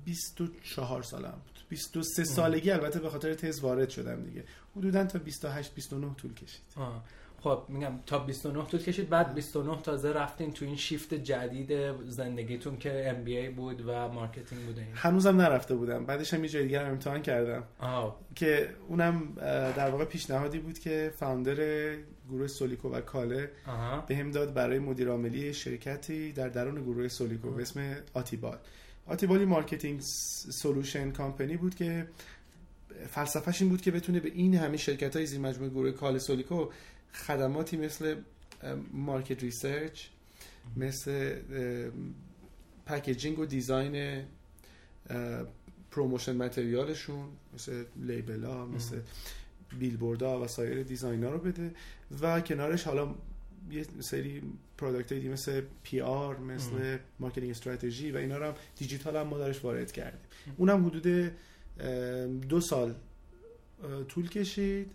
24 0.04 1.02
سالم 1.02 1.30
بود. 1.44 1.58
23 1.68 2.24
سالگی 2.24 2.70
البته 2.70 3.00
به 3.00 3.10
خاطر 3.10 3.34
تز 3.34 3.60
وارد 3.60 3.90
شدم 3.90 4.22
دیگه. 4.22 4.44
حدودا 4.76 5.04
تا 5.04 5.18
28 5.18 5.74
29 5.74 6.14
طول 6.14 6.34
کشید. 6.34 6.62
آه. 6.76 7.04
خب 7.44 7.62
میگم 7.68 7.92
تا 8.06 8.18
29 8.18 8.64
طول 8.64 8.80
کشید. 8.80 9.08
بعد 9.08 9.34
29 9.34 9.82
تازه 9.82 10.12
رفتین 10.12 10.52
تو 10.52 10.64
این 10.64 10.76
شیفت 10.76 11.14
جدید 11.14 11.72
زندگیتون 12.08 12.76
که 12.76 13.10
MBA 13.10 13.48
بود 13.48 13.88
و 13.88 14.08
marketing 14.08 14.62
بود 14.62 14.78
هنوزم 14.94 15.40
نرفته 15.40 15.74
بودم. 15.74 16.06
بعدش 16.06 16.34
هم 16.34 16.44
یه 16.44 16.50
جای 16.50 16.62
دیگه 16.62 16.80
امتحان 16.80 17.22
کردم. 17.22 17.62
آه. 17.78 18.16
که 18.34 18.68
اونم 18.88 19.32
در 19.76 19.90
واقع 19.90 20.04
پیشنهادی 20.04 20.58
بود 20.58 20.78
که 20.78 21.12
founder 21.16 21.56
گروه 22.30 22.46
سولیکو 22.46 22.88
و 22.88 23.00
کاله 23.00 23.50
به 24.06 24.16
هم 24.16 24.30
داد 24.30 24.54
برای 24.54 24.78
مدیر 24.78 25.08
عاملی 25.08 25.54
شرکتی 25.54 26.32
در 26.32 26.48
درون 26.48 26.82
گروه 26.82 27.08
سولیکو 27.08 27.50
به 27.50 27.62
اسم 27.62 27.96
آتیبال. 28.14 28.58
آتیبال 29.06 29.44
یه 29.44 29.55
marketing 29.55 30.00
solution 30.50 31.10
company 31.10 31.56
بود 31.56 31.74
که 31.74 32.06
فلسفهش 33.08 33.62
این 33.62 33.70
بود 33.70 33.80
که 33.80 33.90
بتونه 33.90 34.20
به 34.20 34.28
این 34.34 34.54
همه 34.54 34.76
شرکت 34.76 35.16
های 35.16 35.26
زیر 35.26 35.40
مجموعه 35.40 35.70
گروه 35.70 35.90
کاله 35.90 36.18
سولیکو 36.18 36.68
خدماتی 37.14 37.76
مثل 37.76 38.16
market 38.92 39.42
research 39.42 40.06
مثل 40.76 41.38
packaging 42.86 43.38
و 43.38 43.46
design 43.46 44.22
promotion 45.90 46.36
material 46.36 46.98
شون 46.98 47.28
مثل 47.54 47.84
label 47.96 48.44
ها 48.44 48.66
مثل 48.66 49.00
بیلبورد 49.78 50.22
و 50.22 50.48
سایر 50.48 50.82
design 50.82 51.24
ها 51.24 51.30
رو 51.30 51.38
بده. 51.38 51.70
و 52.20 52.40
کنارش 52.40 52.84
حالا 52.84 53.14
یه 53.70 53.86
سری 54.00 54.42
product 54.78 55.12
دیگه 55.12 55.28
مثل 55.28 55.62
PR 55.82 56.38
مثل 56.38 56.98
marketing 57.20 57.50
strategy 57.50 58.10
و 58.12 58.16
اینا 58.16 58.38
رو 58.38 58.46
هم 58.46 58.54
دیجیتال 58.76 59.16
هم 59.16 59.26
ما 59.26 59.38
درش 59.38 59.64
وارد 59.64 59.92
کردیم. 59.92 60.20
اونم 60.56 60.86
حدود 60.86 61.32
دو 62.48 62.60
سال 62.60 62.94
طول 64.08 64.28
کشید. 64.28 64.90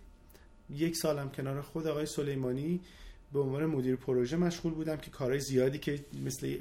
یک 0.72 0.96
سالم 0.96 1.30
کنار 1.30 1.60
خود 1.62 1.86
آقای 1.86 2.06
سلیمانی 2.06 2.80
به 3.32 3.40
عنوان 3.40 3.66
مدیر 3.66 3.96
پروژه 3.96 4.36
مشغول 4.36 4.74
بودم 4.74 4.96
که 4.96 5.10
کارهای 5.10 5.40
زیادی 5.40 5.78
که 5.78 6.04
مثل 6.24 6.58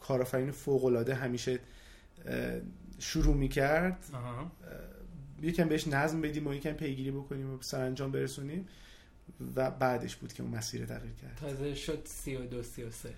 کارآفرین 0.00 0.50
فوق 0.50 0.84
العاده 0.84 1.14
همیشه 1.14 1.58
شروع 2.98 3.34
می‌کرد 3.34 4.04
یکم 5.42 5.68
بهش 5.68 5.88
نظم 5.88 6.20
بدیم 6.20 6.46
و 6.46 6.54
یکم 6.54 6.72
پیگیری 6.72 7.10
بکنیم 7.10 7.54
و 7.54 7.58
سرانجام 7.62 8.12
برسونیم 8.12 8.68
و 9.56 9.70
بعدش 9.70 10.16
بود 10.16 10.32
که 10.32 10.42
اون 10.42 10.52
مسیر 10.52 10.86
تغییر 10.86 11.14
کرد. 11.14 11.38
تازه 11.40 11.74
شد 11.74 12.02
سی 12.04 12.36
و 12.36 12.46
دو 12.46 12.62
سی 12.62 12.82
و 12.82 12.90
سه. 12.90 13.14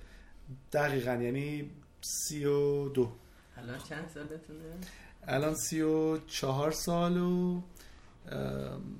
دقیقا 0.72 1.14
یعنی 1.14 1.70
سی 2.00 2.44
و 2.44 2.88
دو. 2.88 3.12
الان 3.56 3.78
چند 3.78 4.08
سالتونه؟ 4.14 4.74
الان 5.22 5.54
سی 5.54 5.80
و 5.80 6.18
چهار 6.18 6.70
سال 6.70 7.16
و 7.16 7.62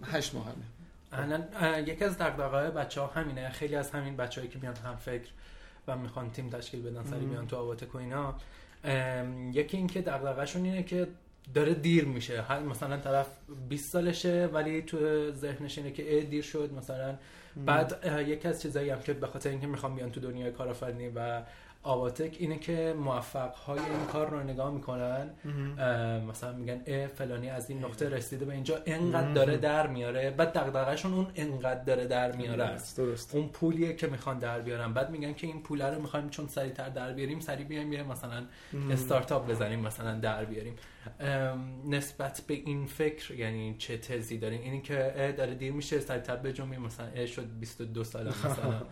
هشت 0.04 0.34
ماه 0.34 0.46
همه 0.46 0.77
الان 1.12 1.44
یکی 1.86 2.04
از 2.04 2.18
دقدقه 2.18 2.70
بچه 2.70 3.00
ها 3.00 3.06
همینه. 3.06 3.48
خیلی 3.48 3.76
از 3.76 3.90
همین 3.90 4.16
بچه 4.16 4.40
هایی 4.40 4.52
که 4.52 4.58
میان 4.58 4.76
هم 4.76 4.96
فکر 4.96 5.28
و 5.88 5.96
می‌خوان 5.96 6.30
تیم 6.30 6.50
تشکیل 6.50 6.82
بدن 6.82 7.04
سری 7.04 7.26
میان 7.26 7.46
تو 7.46 7.56
آواتک 7.56 7.94
و 7.94 7.98
اینا. 7.98 8.34
یکی 9.52 9.76
اینکه 9.76 10.00
دقدقهشون 10.00 10.64
اینه 10.64 10.82
که 10.82 11.08
داره 11.54 11.74
دیر 11.74 12.04
میشه. 12.04 12.62
مثلا 12.62 12.96
طرف 12.96 13.26
20 13.68 13.92
سالشه 13.92 14.46
ولی 14.52 14.82
تو 14.82 15.30
ذهنش 15.32 15.78
اینه 15.78 15.90
که 15.90 16.26
دیر 16.30 16.42
شد. 16.42 16.72
مثلا 16.72 17.18
بعد 17.56 18.04
یکی 18.26 18.48
از 18.48 18.62
چیزایی 18.62 18.90
هم 18.90 19.00
که 19.00 19.12
به 19.12 19.26
خاطر 19.26 19.50
اینکه 19.50 19.66
می‌خوام 19.66 19.94
بیان 19.94 20.10
تو 20.10 20.20
دنیای 20.20 20.52
کارآفرینی 20.52 21.08
و 21.14 21.42
آواتک 21.88 22.36
اینه 22.38 22.58
که 22.58 22.94
موفق 22.98 23.54
های 23.54 23.78
این 23.78 24.06
کار 24.12 24.30
رو 24.30 24.42
نگاه 24.42 24.70
می‌کنن. 24.70 25.30
مثلا 26.28 26.52
میگن 26.52 26.82
اه 26.86 27.06
فلانی 27.06 27.50
از 27.50 27.70
این 27.70 27.84
نقطه 27.84 28.08
رسیده 28.08 28.44
به 28.44 28.52
اینجا 28.52 28.78
انقدر 28.86 29.32
داره 29.32 29.56
در 29.56 29.86
میاره. 29.86 30.30
بعد 30.30 30.52
دغدغه‌شون 30.52 31.14
اون 31.14 31.26
انقدر 31.34 31.84
داره 31.84 32.06
در 32.06 32.32
میاره. 32.32 32.64
است 32.64 32.96
درست. 32.96 33.34
اون 33.34 33.48
پولیه 33.48 33.96
که 33.96 34.06
می‌خوان 34.06 34.38
در 34.38 34.60
بیارن. 34.60 34.92
بعد 34.92 35.10
میگن 35.10 35.32
که 35.34 35.46
این 35.46 35.62
پول 35.62 35.82
رو 35.82 36.02
می‌خوایم 36.02 36.28
چون 36.28 36.46
سریعتر 36.48 36.88
در 36.88 37.12
بیاریم 37.12 37.40
سریع 37.40 37.66
بیایم 37.66 37.90
بیایم 37.90 38.06
مثلا 38.06 38.42
استارتاپ 38.90 39.50
بزنیم 39.50 39.80
مثلا 39.80 40.14
در 40.14 40.44
بیاریم. 40.44 40.74
نسبت 41.86 42.40
به 42.46 42.54
این 42.54 42.86
فکر 42.86 43.34
یعنی 43.34 43.74
چه 43.78 43.98
تزی 43.98 44.38
دارین 44.38 44.60
اینی 44.62 44.80
که 44.82 45.34
داره 45.38 45.54
دیر 45.54 45.72
میشه 45.72 46.00
سریعتر 46.00 46.36
بجنبیم 46.36 46.82
مثلا 46.82 47.06
اه 47.06 47.26
شد 47.26 47.58
22 47.60 48.04
سال 48.04 48.28
مثلا. 48.44 48.82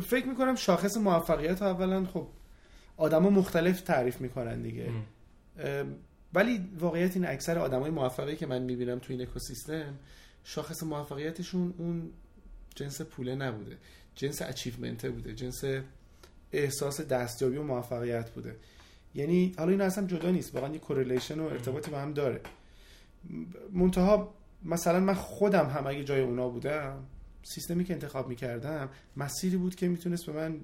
فکر 0.00 0.26
می‌کنم 0.26 0.54
شاخص 0.54 0.96
موفقیت 0.96 1.62
اولا 1.62 2.04
خب 2.04 2.28
آدما 2.96 3.30
مختلف 3.30 3.80
تعریف 3.80 4.20
می‌کنن 4.20 4.62
دیگه. 4.62 4.90
ولی 6.34 6.68
واقعیت 6.78 7.16
این 7.16 7.26
اکثر 7.26 7.58
آدمای 7.58 7.90
موفقی 7.90 8.36
که 8.36 8.46
من 8.46 8.62
می‌بینم 8.62 8.98
تو 8.98 9.12
این 9.12 9.22
اکوسیستم 9.22 9.98
شاخص 10.44 10.82
موفقیتشون 10.82 11.74
اون 11.78 12.10
جنس 12.74 13.00
پوله 13.00 13.34
نبوده. 13.34 13.76
جنس 14.14 14.42
achievement 14.42 15.06
بوده. 15.06 15.34
جنس 15.34 15.64
احساس 16.52 17.00
دستیابی 17.00 17.56
و 17.56 17.62
موفقیت 17.62 18.30
بوده. 18.30 18.56
یعنی 19.16 19.52
حالا 19.58 19.70
این 19.70 19.80
اصلا 19.80 20.06
جدا 20.06 20.30
نیست 20.30 20.54
واقعا 20.54 20.72
یه 20.72 20.78
correlation 20.78 21.40
و 21.40 21.44
ارتباطی 21.44 21.90
با 21.90 21.98
هم 21.98 22.12
داره. 22.12 22.40
منتها 23.72 24.34
مثلا 24.64 25.00
من 25.00 25.14
خودم 25.14 25.66
هم 25.66 25.86
اگه 25.86 26.04
جای 26.04 26.20
اونا 26.20 26.48
بودم 26.48 26.98
سیستمی 27.42 27.84
که 27.84 27.92
انتخاب 27.92 28.28
می‌کردم 28.28 28.88
مسیری 29.16 29.56
بود 29.56 29.74
که 29.74 29.88
می‌تونست 29.88 30.26
به 30.26 30.32
من 30.32 30.60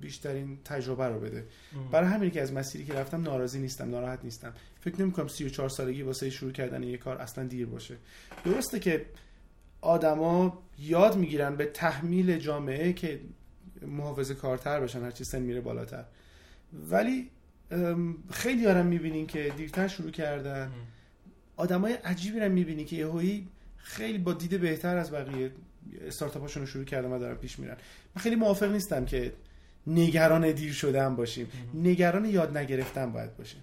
بیشترین 0.00 0.58
تجربه 0.64 1.04
رو 1.08 1.20
بده. 1.20 1.46
برای 1.90 2.08
همین 2.08 2.30
که 2.30 2.42
از 2.42 2.52
مسیری 2.52 2.84
که 2.84 2.92
رفتم 2.94 3.22
ناراضی 3.22 3.58
نیستم 3.58 3.90
ناراحت 3.90 4.24
نیستم. 4.24 4.52
فکر 4.80 5.00
نمی 5.00 5.12
کنم 5.12 5.28
34 5.28 5.68
سالگی 5.68 6.02
واسه 6.02 6.30
شروع 6.30 6.52
کردن 6.52 6.82
یه 6.82 6.96
کار 6.96 7.16
اصلا 7.16 7.44
دیر 7.44 7.66
باشه. 7.66 7.96
درسته 8.44 8.78
که 8.80 9.06
آدما 9.80 10.62
یاد 10.78 11.16
می‌گیرن 11.16 11.56
به 11.56 11.66
تحمیل 11.66 12.38
جامعه 12.38 12.92
که 12.92 13.20
محافظه 13.86 14.34
کارتر 14.34 14.80
باشن 14.80 15.02
هرچی 15.02 15.24
سن 15.24 15.42
میره 15.42 15.60
بالاتر. 15.60 16.04
ولی 16.90 17.30
خیلی 18.30 18.62
دارم 18.62 18.86
می‌بینین 18.86 19.26
که 19.26 19.52
دیرتر 19.56 19.88
شروع 19.88 20.10
کردن. 20.10 20.72
آدمای 21.56 21.92
عجیبی 21.92 22.40
رو 22.40 22.52
می‌بینی 22.52 22.84
که 22.84 22.96
یهویی 22.96 23.48
خیلی 23.76 24.18
با 24.18 24.32
دید 24.32 24.60
بهتر 24.60 24.96
از 24.96 25.10
بقیه 25.10 25.50
استارتاپ 26.06 26.42
هاشون 26.42 26.62
رو 26.62 26.66
شروع 26.66 26.84
کردن 26.84 27.12
و 27.12 27.18
دارن 27.18 27.34
پیش 27.34 27.58
میرن. 27.58 27.76
من 28.16 28.22
خیلی 28.22 28.36
موافق 28.36 28.72
نیستم 28.72 29.04
که 29.04 29.32
نگران 29.86 30.52
دیر 30.52 30.72
شدن 30.72 31.16
باشیم. 31.16 31.48
نگران 31.74 32.24
یاد 32.24 32.56
نگرفتن 32.56 33.12
باید 33.12 33.36
باشیم. 33.36 33.60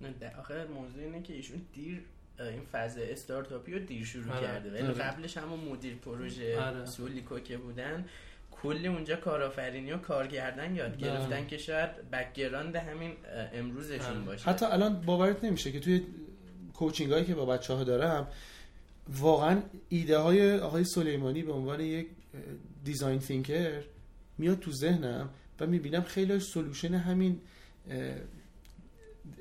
نه 0.00 0.14
در 0.20 0.36
آخر 0.36 0.66
موضوع 0.66 1.02
اینه 1.02 1.22
که 1.22 1.34
ایشون 1.34 1.60
دیر 1.74 2.00
این 2.40 2.62
فاز 2.72 2.98
استارتاپی 2.98 3.72
رو 3.72 3.78
دیر 3.78 4.04
شروع 4.04 4.32
آره. 4.32 4.46
کرده. 4.46 4.70
ولی 4.70 4.82
آره. 4.82 4.94
قبلش 4.94 5.36
همون 5.36 5.60
مدیر 5.60 5.94
پروژه 5.94 6.60
آره. 6.60 6.86
سولیکو 6.86 7.38
که 7.38 7.56
بودن 7.56 8.04
کلی 8.62 8.88
اونجا 8.88 9.16
کارآفرینی 9.16 9.92
و 9.92 9.98
کار 9.98 10.26
کردن 10.26 10.74
یاد 10.74 10.90
بله. 10.90 11.00
گرفتن 11.00 11.46
که 11.46 11.58
شاید 11.58 12.10
background 12.12 12.76
همین 12.76 13.12
امروزشون 13.54 14.16
آره. 14.16 14.26
باشه 14.26 14.50
حتی 14.50 14.66
الان 14.66 15.00
باورت 15.00 15.44
نمیشه 15.44 15.72
که 15.72 15.80
توی 15.80 16.02
coaching 16.74 17.12
هایی 17.12 17.24
که 17.24 17.34
با 17.34 17.46
بچه 17.46 17.74
ها 17.74 17.84
دارم 17.84 18.28
واقعا 19.08 19.62
ایده 19.88 20.18
های 20.18 20.58
آقای 20.58 20.84
سلیمانی 20.84 21.42
به 21.42 21.52
عنوان 21.52 21.80
یک 21.80 22.06
design 22.84 23.18
thinker 23.18 23.82
میاد 24.38 24.58
تو 24.58 24.72
ذهنم 24.72 25.30
و 25.60 25.66
می‌بینم 25.66 26.02
خیلی 26.02 26.40
سلوشن 26.40 26.94
همین 26.94 27.40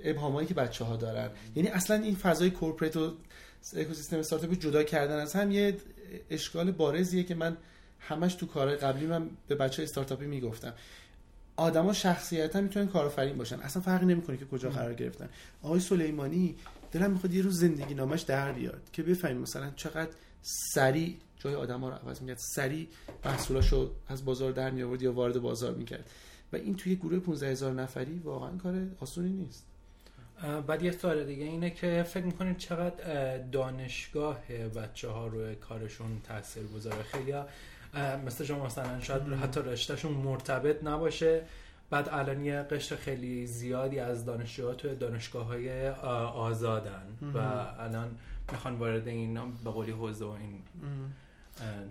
ابهامایی 0.04 0.48
که 0.48 0.54
بچه 0.54 0.86
ها 0.86 0.96
دارن 0.96 1.30
یعنی 1.56 1.70
اصلا 1.70 1.96
این 1.96 2.16
فضای 2.16 2.50
کورپرات 2.50 2.98
و 2.98 3.14
اکوسیستم 3.76 4.18
استارتاپی 4.18 4.56
جدا 4.56 4.84
کردن 4.84 5.20
از 5.20 5.34
هم 5.36 5.52
یه 5.52 5.78
اشکال 6.30 6.72
بارزیه 6.72 7.24
که 7.24 7.36
من 7.36 7.58
همش 8.00 8.36
تو 8.36 8.46
کارهای 8.46 8.78
قبلی 8.78 9.06
من 9.06 9.30
به 9.48 9.56
بچه 9.56 9.84
استارتاپی 9.84 10.26
می‌گفتم. 10.26 10.74
آدما 11.56 11.94
شخصیتا 11.94 12.62
می‌تونن 12.62 12.88
کارآفرین 12.88 13.38
باشن. 13.38 13.60
اصلا 13.60 13.82
فرقی 13.82 14.06
نمی‌کنه 14.06 14.38
که 14.38 14.46
کجا 14.46 14.70
قرار 14.70 14.94
گرفتن. 14.94 15.30
آقای 15.64 15.80
سلیمانی 15.80 16.56
دلم 16.92 17.12
می‌خواد 17.12 17.34
یه 17.34 17.42
روز 17.42 17.60
زندگی 17.60 17.94
نامش 17.94 18.22
در 18.22 18.52
بیاد 18.52 18.82
که 18.94 19.04
بفهمیم 19.04 19.38
مثلا 19.38 19.72
چقدر 19.76 20.12
سریع 20.42 21.18
جای 21.40 21.56
آدما 21.56 21.90
رو 21.90 21.96
عوض 21.96 22.22
می‌کرد. 22.22 22.38
سریع 22.56 22.88
محصولاشو 23.26 23.92
از 24.08 24.26
بازار 24.26 24.52
در 24.52 24.70
می 24.70 24.84
آورد 24.84 25.02
یا 25.02 25.14
وارد 25.14 25.40
بازار 25.40 25.74
می‌کرد. 25.74 26.10
و 26.54 26.56
این 26.56 26.76
توی 26.76 26.96
گروه 26.96 27.20
15 27.20 27.48
هزار 27.48 27.74
نفری 27.74 28.22
واقعا 28.24 28.58
کار 28.58 28.88
آسونی 29.00 29.30
نیست. 29.30 29.66
بعد 30.68 30.84
یه 30.84 30.92
سوال 30.92 31.26
دیگه 31.26 31.44
اینه 31.44 31.70
که 31.70 32.06
فکر 32.08 32.24
می‌کنید 32.24 32.58
چقدر 32.58 32.94
اه، 33.04 33.38
دانشگاه 33.38 34.40
بچه 34.76 35.10
ها 35.10 35.28
روی 35.28 35.56
کارشون 35.56 36.22
تاثیر 36.24 36.64
گذاره 36.64 37.04
خیلی 37.04 37.34
مثل 38.26 38.44
شما 38.44 38.66
مثلا 38.66 39.00
شاید 39.00 39.24
حتی 39.24 39.60
رشتهشون 39.60 40.12
مرتبط 40.12 40.84
نباشه. 40.84 41.42
بعد 41.90 42.10
الان 42.12 42.46
یه 42.46 42.62
قشر 42.62 42.96
خیلی 42.96 43.48
زیادی 43.48 44.00
از 44.00 44.26
دانشجوها 44.26 44.74
توی 44.74 44.96
دانشگاه 44.96 45.46
های 45.46 45.90
آزادن 45.90 47.04
و 47.34 47.38
الان 47.38 48.18
می‌خوان 48.52 48.76
وارد 48.76 49.08
این 49.08 49.34
به 49.64 49.70
قولی 49.70 49.92
حوزه 49.92 50.26
و 50.26 50.30
این 50.30 50.62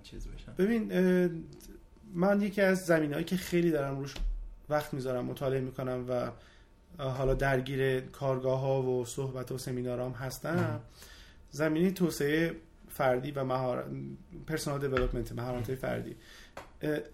چیز 0.02 0.28
بشن. 0.28 0.52
ببین 0.58 0.92
من 2.14 2.42
یکی 2.42 2.60
از 2.60 2.86
زمین 2.86 3.12
هایی 3.12 3.24
که 3.24 3.36
خیلی 3.36 3.70
دارم 3.70 3.98
روش 3.98 4.14
وقت 4.68 4.94
می‌ذارم 4.94 5.24
مطالعه 5.24 5.60
می‌کنم 5.60 6.04
و 6.08 6.30
حالا 7.02 7.34
درگیر 7.34 8.00
کارگاه 8.00 8.60
ها 8.60 8.82
و 8.82 9.04
صحبت 9.04 9.52
و 9.52 9.58
سمینارام 9.58 10.12
هستم 10.12 10.80
زمینه 11.50 11.90
توسعه 11.90 12.56
فردی 12.98 13.30
و 13.30 13.44
مهارت 13.44 13.86
پرسونال 14.46 14.80
دیولپمنت 14.80 15.32
مهارت 15.32 15.74
فردی. 15.74 16.16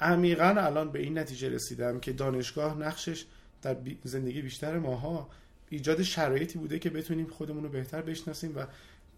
عمیقا 0.00 0.44
الان 0.44 0.90
به 0.90 0.98
این 0.98 1.18
نتیجه 1.18 1.48
رسیدم 1.48 2.00
که 2.00 2.12
دانشگاه 2.12 2.78
نقشش 2.78 3.24
در 3.62 3.76
زندگی 4.04 4.42
بیشتر 4.42 4.78
ماها 4.78 5.30
ایجاد 5.68 6.02
شرایطی 6.02 6.58
بوده 6.58 6.78
که 6.78 6.90
بتونیم 6.90 7.26
خودمون 7.26 7.62
رو 7.62 7.68
بهتر 7.68 8.02
بشناسیم 8.02 8.56
و 8.56 8.66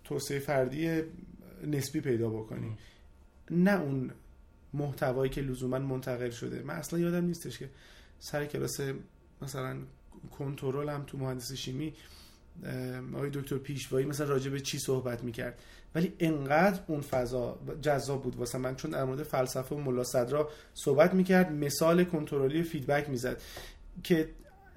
توسعه 0.04 0.38
فردی 0.38 1.02
نسبی 1.66 2.00
پیدا 2.00 2.28
بکنیم. 2.30 2.78
نه 3.50 3.80
اون 3.80 4.11
محتوایی 4.75 5.30
که 5.30 5.40
لزوما 5.40 5.78
منتقل 5.78 6.30
شده. 6.30 6.62
من 6.62 6.75
اصلا 6.75 6.99
یادم 6.99 7.25
نیستش 7.25 7.58
که 7.58 7.70
سر 8.18 8.46
کلاس 8.46 8.80
مثلا 9.42 9.76
کنترل 10.38 10.88
هم 10.88 11.04
تو 11.06 11.19
مهندسی 11.19 11.56
شیمی 11.56 11.95
آقای 13.14 13.30
دکتر 13.30 13.58
پیشوایی 13.58 14.06
مثلا 14.06 14.26
راجع 14.26 14.50
به 14.50 14.60
چی 14.60 14.78
صحبت 14.78 15.25
می‌کرد. 15.25 15.58
ولی 15.95 16.12
انقدر 16.19 16.80
اون 16.86 17.00
فضا 17.00 17.58
جذاب 17.82 18.23
بود 18.23 18.36
واسه 18.36 18.58
من 18.58 18.76
چون 18.76 18.90
در 18.90 19.04
مورد 19.04 19.23
فلسفه 19.23 19.75
و 19.75 19.78
ملا 19.78 20.04
صدرا 20.04 20.50
صحبت 20.75 21.14
می‌کرد 21.14 21.52
مثال 21.52 22.04
کنترلی 22.04 22.60
و 22.60 22.64
فیدبک 22.64 23.08
می‌زد 23.10 23.42
که 24.02 24.28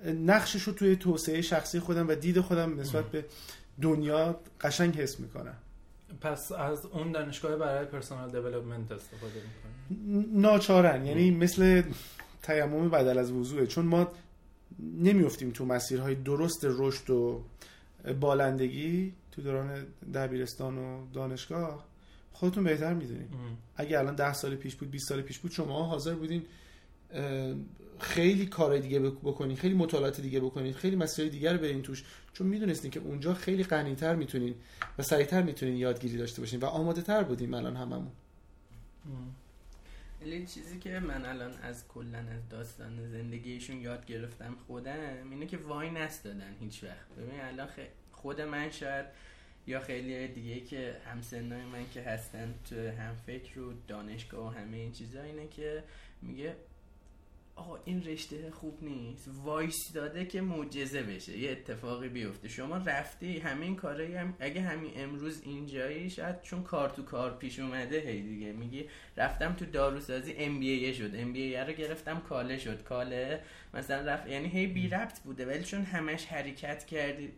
نقشش 0.05 0.63
رو 0.63 0.73
توی 0.73 0.95
توسعه 0.95 1.41
شخصی 1.41 1.79
خودم 1.79 2.07
و 2.07 2.15
دید 2.15 2.39
خودم 2.39 2.79
نسبت 2.79 3.05
به 3.05 3.25
دنیا 3.81 4.39
قشنگ 4.61 4.95
حس 4.95 5.19
می‌کنم. 5.19 5.55
پس 6.21 6.51
از 6.51 6.85
اون 6.85 7.11
دانشگاه 7.11 7.55
برای 7.55 7.85
پرسونال 7.85 8.31
دیولپمنت 8.31 8.91
استفاده 8.91 9.33
می‌کنید 9.33 10.39
ناچارن. 10.39 11.05
یعنی 11.05 11.31
مثل 11.31 11.83
تیمم 12.43 12.89
بدل 12.89 13.17
از 13.17 13.31
وضوعه. 13.31 13.67
چون 13.67 13.85
ما 13.85 14.11
نمیفتیم 14.79 15.51
تو 15.51 15.65
مسیرهای 15.65 16.15
درست 16.15 16.59
رشد 16.63 17.09
و 17.09 17.43
بالندگی 18.19 19.13
تو 19.31 19.41
دوران 19.41 19.85
دبیرستان 20.13 20.77
و 20.77 21.05
دانشگاه 21.13 21.85
خودتون 22.33 22.63
بهتر 22.63 22.93
می‌دونین 22.93 23.27
اگه 23.75 23.99
الان 23.99 24.15
ده 24.15 24.33
سال 24.33 24.55
پیش 24.55 24.75
بود 24.75 24.91
20 24.91 25.09
سال 25.09 25.21
پیش 25.21 25.39
بود 25.39 25.51
شما 25.51 25.83
حاضر 25.83 26.15
بودین 26.15 26.45
خیلی 27.99 28.45
کارهای 28.45 28.81
دیگه 28.81 28.99
بک- 28.99 29.19
بکنین 29.23 29.57
خیلی 29.57 29.73
مطالعات 29.73 30.21
دیگه 30.21 30.39
بکنین 30.39 30.73
خیلی 30.73 30.95
مسائل 30.95 31.29
دیگه 31.29 31.51
رو 31.53 31.57
برین 31.57 31.81
توش 31.81 32.03
چون 32.33 32.47
می‌دونستین 32.47 32.91
که 32.91 32.99
اونجا 32.99 33.33
خیلی 33.33 33.63
غنیتر 33.63 34.15
می‌تونین 34.15 34.55
و 34.97 35.03
سریعتر 35.03 35.41
می‌تونین 35.41 35.75
یادگیری 35.77 36.17
داشته 36.17 36.41
باشین 36.41 36.59
و 36.59 36.65
آماده 36.65 37.01
تر 37.01 37.23
بودیم 37.23 37.53
الان 37.53 37.75
هممون. 37.75 38.11
ولی 40.21 40.45
چیزی 40.45 40.79
که 40.79 40.99
من 40.99 41.25
الان 41.25 41.53
از 41.53 41.87
کلا 41.87 42.17
از 42.17 42.49
داستان 42.49 43.09
زندگیشون 43.11 43.81
یاد 43.81 44.05
گرفتم 44.05 44.55
خودم 44.67 45.31
اینه 45.31 45.45
که 45.45 45.57
وای 45.57 45.89
نستادن 45.89 46.55
هیچ 46.59 46.83
وقت. 46.83 47.15
ببین 47.17 47.41
الان 47.41 47.67
خود 48.11 48.41
من 48.41 48.71
شاید 48.71 49.05
یا 49.67 49.79
خیلی 49.79 50.27
دیگه 50.27 50.59
که 50.59 50.97
همسنای 51.05 51.65
من 51.65 51.89
که 51.93 52.01
هستن 52.01 52.55
تو 52.69 52.75
هم 52.75 53.15
فکر 53.15 53.59
و 53.59 53.73
دانشگاه 53.87 54.47
و 54.47 54.49
همه 54.49 54.77
این 54.77 54.91
چیزا 54.91 55.21
اینه 55.21 55.47
که 55.47 55.83
میگه 56.21 56.55
آقا 57.59 57.79
این 57.85 58.03
رشته 58.03 58.51
خوب 58.51 58.77
نیست. 58.81 59.29
وایساده 59.43 60.25
که 60.25 60.41
معجزه 60.41 61.03
بشه. 61.03 61.37
یه 61.37 61.51
اتفاقی 61.51 62.09
بیفته. 62.09 62.47
شما 62.47 62.77
رفتی 62.77 63.39
همین 63.39 63.75
کارایی 63.75 64.15
هم 64.15 64.33
اگه 64.39 64.61
همین 64.61 64.91
امروز 64.95 65.41
اینجایی 65.43 66.09
شاید 66.09 66.41
چون 66.41 66.63
کار 66.63 66.89
تو 66.89 67.03
کار 67.03 67.37
پیش 67.37 67.59
اومده 67.59 67.99
هی 67.99 68.21
دیگه 68.21 68.51
میگی 68.51 68.85
رفتم 69.17 69.53
تو 69.53 69.65
داروسازی 69.65 70.33
MBA 70.37 70.93
شد. 70.93 71.11
MBA 71.13 71.55
رو 71.55 71.73
گرفتم 71.73 72.19
کاله 72.19 72.57
شد. 72.57 72.83
کاله 72.83 73.41
مثلا 73.73 74.11
رفت 74.11 74.27
یعنی 74.27 74.47
هی 74.47 74.67
بی 74.67 74.87
ربط 74.87 75.19
بوده. 75.19 75.45
ولی 75.45 75.63
چون 75.63 75.81
همش 75.81 76.25
حرکت 76.25 76.85
کردی 76.85 77.29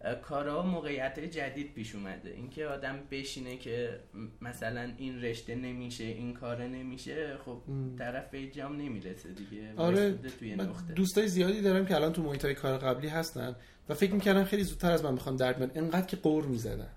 اه، 0.00 0.14
کارها 0.14 0.62
و 0.62 0.66
موقعیت 0.66 1.20
جدید 1.20 1.74
پیش 1.74 1.94
اومده. 1.94 2.30
اینکه 2.30 2.66
آدم 2.66 2.98
بشینه 3.10 3.56
که 3.56 4.00
مثلا 4.40 4.92
این 4.98 5.22
رشته 5.22 5.54
نمیشه 5.54 6.04
این 6.04 6.34
کاره 6.34 6.68
نمیشه 6.68 7.36
خب. 7.36 7.62
طرف 7.98 8.30
به 8.30 8.46
جام 8.46 8.76
نمی‌رسه 8.76 9.32
دیگه. 9.32 9.65
آره، 9.76 10.12
توی 10.38 10.54
من 10.54 10.66
نقطه. 10.66 10.92
دوستای 10.92 11.28
زیادی 11.28 11.60
دارم 11.60 11.86
که 11.86 11.94
الان 11.94 12.12
تو 12.12 12.22
محیط 12.22 12.44
های 12.44 12.54
کار 12.54 12.78
قبلی 12.78 13.08
هستن 13.08 13.56
و 13.88 13.94
فکر 13.94 14.12
می‌کردم 14.12 14.44
خیلی 14.44 14.64
زودتر 14.64 14.92
از 14.92 15.04
من 15.04 15.12
می‌خوان 15.12 15.36
درد 15.36 15.56
بیان. 15.56 15.70
انقدر 15.74 16.06
که 16.06 16.16
قور 16.16 16.44
می‌زدن. 16.44 16.88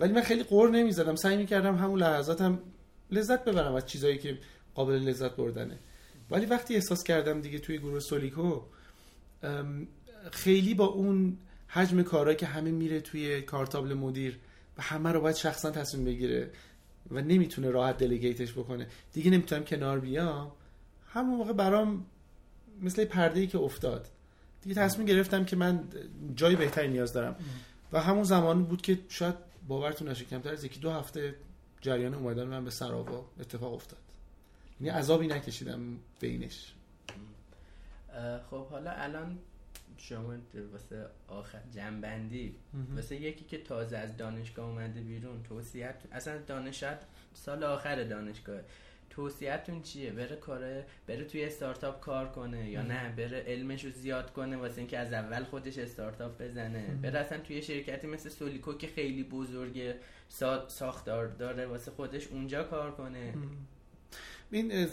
ولی 0.00 0.12
من 0.12 0.22
خیلی 0.22 0.42
قور 0.42 0.70
نمی‌زدم. 0.70 1.16
سعی 1.16 1.36
می‌کردم 1.36 1.76
همون 1.76 2.00
لحظاتم 2.00 2.58
لذت 3.10 3.44
ببرم 3.44 3.74
از 3.74 3.86
چیزایی 3.86 4.18
که 4.18 4.38
قابل 4.74 4.94
لذت 4.94 5.36
بردنه. 5.36 5.78
ولی 6.30 6.46
وقتی 6.46 6.74
احساس 6.74 7.04
کردم 7.04 7.40
دیگه 7.40 7.58
توی 7.58 7.78
گروه 7.78 8.00
سولیکو 8.00 8.60
خیلی 10.32 10.74
با 10.74 10.86
اون 10.86 11.36
حجم 11.68 12.02
کارهایی 12.02 12.36
که 12.36 12.46
همه 12.46 12.70
میره 12.70 13.00
توی 13.00 13.42
کارتابل 13.42 13.94
مدیر 13.94 14.38
و 14.78 14.82
همه 14.82 15.12
رو 15.12 15.20
باید 15.20 15.36
شخصا 15.36 15.70
تصمیم 15.70 16.04
بگیره 16.04 16.50
و 17.10 17.20
نمی‌تونه 17.20 17.70
راحت 17.70 17.98
دلیگیتش 17.98 18.52
بکنه. 18.52 18.86
دیگه 19.12 19.30
نمی‌تونم 19.30 19.64
کنار 19.64 20.00
بیام. 20.00 20.52
همون 21.12 21.38
موقع 21.38 21.52
برام 21.52 22.06
مثل 22.80 23.04
پرده 23.04 23.40
ای 23.40 23.46
که 23.46 23.58
افتاد. 23.58 24.08
دیگه 24.62 24.74
تصمیم 24.74 25.06
گرفتم 25.06 25.44
که 25.44 25.56
من 25.56 25.84
جای 26.34 26.56
بهتری 26.56 26.88
نیاز 26.88 27.12
دارم. 27.12 27.36
و 27.92 28.00
همون 28.00 28.24
زمان 28.24 28.64
بود 28.64 28.82
که 28.82 28.98
شاید 29.08 29.34
باورتون 29.68 30.08
نشه 30.08 30.24
کمتر 30.24 30.52
از 30.52 30.64
یکی 30.64 30.80
دو 30.80 30.90
هفته 30.90 31.34
جریان 31.80 32.14
اومدن 32.14 32.44
من 32.44 32.64
به 32.64 32.70
سراوا 32.70 33.24
اتفاق 33.40 33.74
افتاد. 33.74 33.98
یعنی 34.80 34.98
عذابی 34.98 35.26
نکشیدم 35.26 35.80
بینش. 36.20 36.74
خب 38.50 38.66
حالا 38.66 38.90
الان 38.90 39.38
شما 39.96 40.34
واسه 40.72 41.06
آخر 41.28 41.60
جنبندی 41.74 42.54
واسه 42.94 43.16
یکی 43.16 43.44
که 43.44 43.58
تازه 43.58 43.96
از 43.96 44.16
دانشگاه 44.16 44.68
اومده 44.68 45.00
بیرون 45.00 45.42
توصیت 45.42 45.94
اصلا 46.12 46.38
دانشت 46.38 46.84
سال 47.34 47.64
آخر 47.64 48.04
دانشگاه 48.04 48.60
توصیهتون 49.12 49.82
چیه؟ 49.82 50.10
بره 50.10 50.36
کاره 50.36 50.86
بره 51.06 51.24
توی 51.24 51.44
استارتاپ 51.44 52.00
کار 52.00 52.28
کنه 52.28 52.70
یا 52.70 52.82
نه؟ 52.82 53.14
بره 53.16 53.44
علمش 53.46 53.84
رو 53.84 53.90
زیاد 53.90 54.32
کنه 54.32 54.56
واسه 54.56 54.78
اینکه 54.78 54.98
از 54.98 55.12
اول 55.12 55.44
خودش 55.44 55.78
استارتاپ 55.78 56.42
بزنه. 56.42 56.98
بره 57.02 57.18
اصلا 57.18 57.38
توی 57.38 57.62
شرکتی 57.62 58.06
مثل 58.06 58.28
سولیکو 58.28 58.72
که 58.74 58.86
خیلی 58.86 59.22
بزرگه 59.22 59.96
سا- 60.40 60.68
ساختار 60.68 61.26
داره 61.26 61.66
واسه 61.66 61.90
خودش 61.90 62.26
اونجا 62.26 62.64
کار 62.64 62.90
کنه. 62.90 63.34
این 64.50 64.88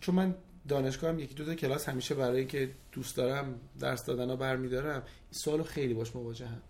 چون 0.00 0.14
من 0.14 0.34
دانشگاه 0.68 1.10
هم 1.10 1.18
یکی 1.18 1.34
دو 1.34 1.44
تا 1.44 1.54
کلاس 1.54 1.88
همیشه 1.88 2.14
برای 2.14 2.46
که 2.46 2.70
دوست 2.92 3.16
دارم 3.16 3.60
درس 3.80 4.04
دادن 4.04 4.30
ها 4.30 4.36
برمیدارم 4.36 5.02
این 5.02 5.04
سوالو 5.30 5.62
خیلی 5.62 5.94
باش 5.94 6.16
مواجهم. 6.16 6.62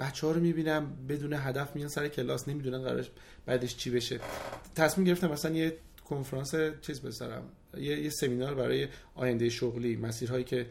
بچه 0.00 0.26
ها 0.26 0.32
رو 0.32 0.40
می‌بینم 0.40 1.06
بدون 1.08 1.32
هدف 1.32 1.76
میان 1.76 1.88
سر 1.88 2.08
کلاس 2.08 2.48
نمی‌دونن 2.48 2.82
قرارش 2.82 3.10
بعدش 3.46 3.76
چی 3.76 3.90
بشه. 3.90 4.20
تصمیم 4.74 5.06
گرفتم 5.06 5.30
مثلا 5.30 5.50
یه 5.54 5.76
کنفرانس 6.04 6.54
چیز 6.80 7.00
بذارم. 7.00 7.42
یه, 7.76 8.00
یه 8.02 8.10
سمینار 8.10 8.54
برای 8.54 8.88
آینده 9.14 9.48
شغلی 9.48 9.96
مسیرهایی 9.96 10.44
که 10.44 10.70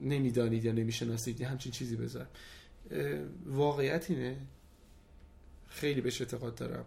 نمی‌دانید 0.00 0.64
یا 0.64 0.72
نمی‌شناسید 0.72 1.40
یه 1.40 1.48
همچین 1.48 1.72
چیزی 1.72 1.96
بذارم. 1.96 2.28
واقعیت 3.46 4.10
اینه 4.10 4.36
خیلی 5.68 6.00
بهش 6.00 6.20
اعتقاد 6.20 6.54
دارم. 6.54 6.84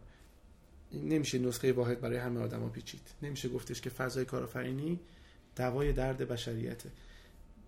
نمیشه 0.93 1.39
نسخه 1.39 1.73
واحد 1.73 2.01
برای 2.01 2.17
همه 2.17 2.39
آدما 2.39 2.69
پیچید. 2.69 3.01
نمیشه 3.21 3.49
گفتش 3.49 3.81
که 3.81 3.89
فضای 3.89 4.25
کارآفرینی 4.25 4.99
دوای 5.55 5.93
درد 5.93 6.27
بشریته. 6.27 6.89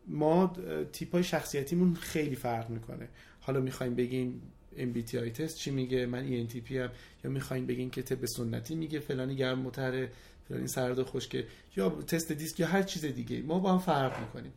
ما 0.07 0.55
تیپ 0.91 1.13
های 1.13 1.23
شخصیتیمون 1.23 1.95
خیلی 1.95 2.35
فرق 2.35 2.69
می‌کنه. 2.69 3.09
حالا 3.41 3.59
می‌خوایم 3.59 3.95
بگیم 3.95 4.41
MBTI 4.77 5.31
تست 5.31 5.57
چی 5.57 5.71
میگه؟ 5.71 6.05
من 6.05 6.47
ENTP 6.47 6.71
هم 6.71 6.89
یا 7.23 7.31
می‌خوایم 7.31 7.65
بگیم 7.65 7.89
که 7.89 8.01
طب 8.01 8.25
سنتی 8.25 8.75
میگه 8.75 8.99
فلانی 8.99 9.35
گرم 9.35 9.59
متره 9.59 10.11
فلانی 10.47 10.67
سرد 10.67 10.99
و 10.99 11.03
خشکه. 11.03 11.47
یا 11.75 11.89
تست 11.89 12.31
دیسک 12.31 12.59
یا 12.59 12.67
هر 12.67 12.83
چیز 12.83 13.05
دیگه. 13.05 13.41
ما 13.41 13.59
با 13.59 13.71
هم 13.71 13.79
فرق 13.79 14.19
می‌کنیم. 14.19 14.51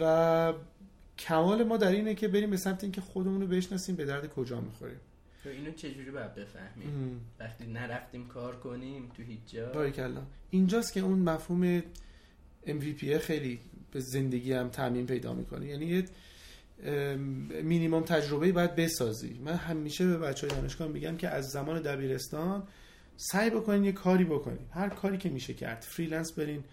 و 0.00 0.52
کمال 1.18 1.64
ما 1.64 1.76
در 1.76 1.92
اینه 1.92 2.14
که 2.14 2.28
بریم 2.28 2.50
به 2.50 2.56
سمت 2.56 2.84
اینکه 2.84 3.00
خودمون 3.00 3.40
رو 3.40 3.46
بشناسیم 3.46 3.96
به 3.96 4.04
درد 4.04 4.34
کجا 4.34 4.60
می‌خوریم. 4.60 5.00
تو 5.42 5.50
اینو 5.50 5.70
چجوری 5.70 6.10
باید 6.10 6.34
بفهمیم؟ 6.34 7.20
وقتی 7.40 7.66
نرفتیم 7.66 8.26
کار 8.28 8.56
کنیم 8.56 9.10
تو 9.16 9.22
هیچ 9.22 9.40
جا. 9.46 9.72
باریکلا. 9.72 10.22
اینجاست 10.50 10.92
که 10.92 11.00
اون 11.00 11.18
مفهوم 11.18 11.82
MVP 12.66 13.04
خیلی 13.04 13.60
به 13.92 14.00
زندگی 14.00 14.52
هم 14.52 14.68
تعمیم 14.68 15.06
پیدا 15.06 15.34
می‌کنه. 15.34 15.66
یعنی 15.66 16.04
مینیمم 17.62 18.02
تجربه 18.02 18.52
باید 18.52 18.76
بسازی. 18.76 19.40
من 19.44 19.52
همیشه 19.52 20.06
به 20.06 20.18
بچه 20.18 20.46
های 20.46 20.56
دانشگاه 20.56 20.88
میگم 20.88 21.16
که 21.16 21.28
از 21.28 21.50
زمان 21.50 21.82
دبیرستان 21.82 22.62
سعی 23.16 23.50
بکنین 23.50 23.84
یه 23.84 23.92
کاری 23.92 24.24
بکنین. 24.24 24.66
هر 24.70 24.88
کاری 24.88 25.18
که 25.18 25.28
میشه 25.28 25.54
کرد. 25.54 25.82
freelance 25.82 26.32
برین 26.32 26.64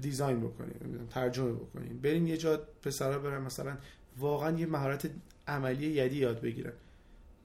دیزاین 0.00 0.40
بکنین 0.40 1.06
ترجمه 1.10 1.52
بکنین. 1.52 2.00
برین 2.00 2.26
یه 2.26 2.36
جا 2.36 2.62
پسرا 2.82 3.18
برن 3.18 3.42
مثلا 3.42 3.76
واقعا 4.18 4.58
یه 4.58 4.66
مهارت 4.66 5.10
عملی 5.48 5.86
یدی 5.86 6.16
یاد 6.16 6.40
بگیرن. 6.40 6.72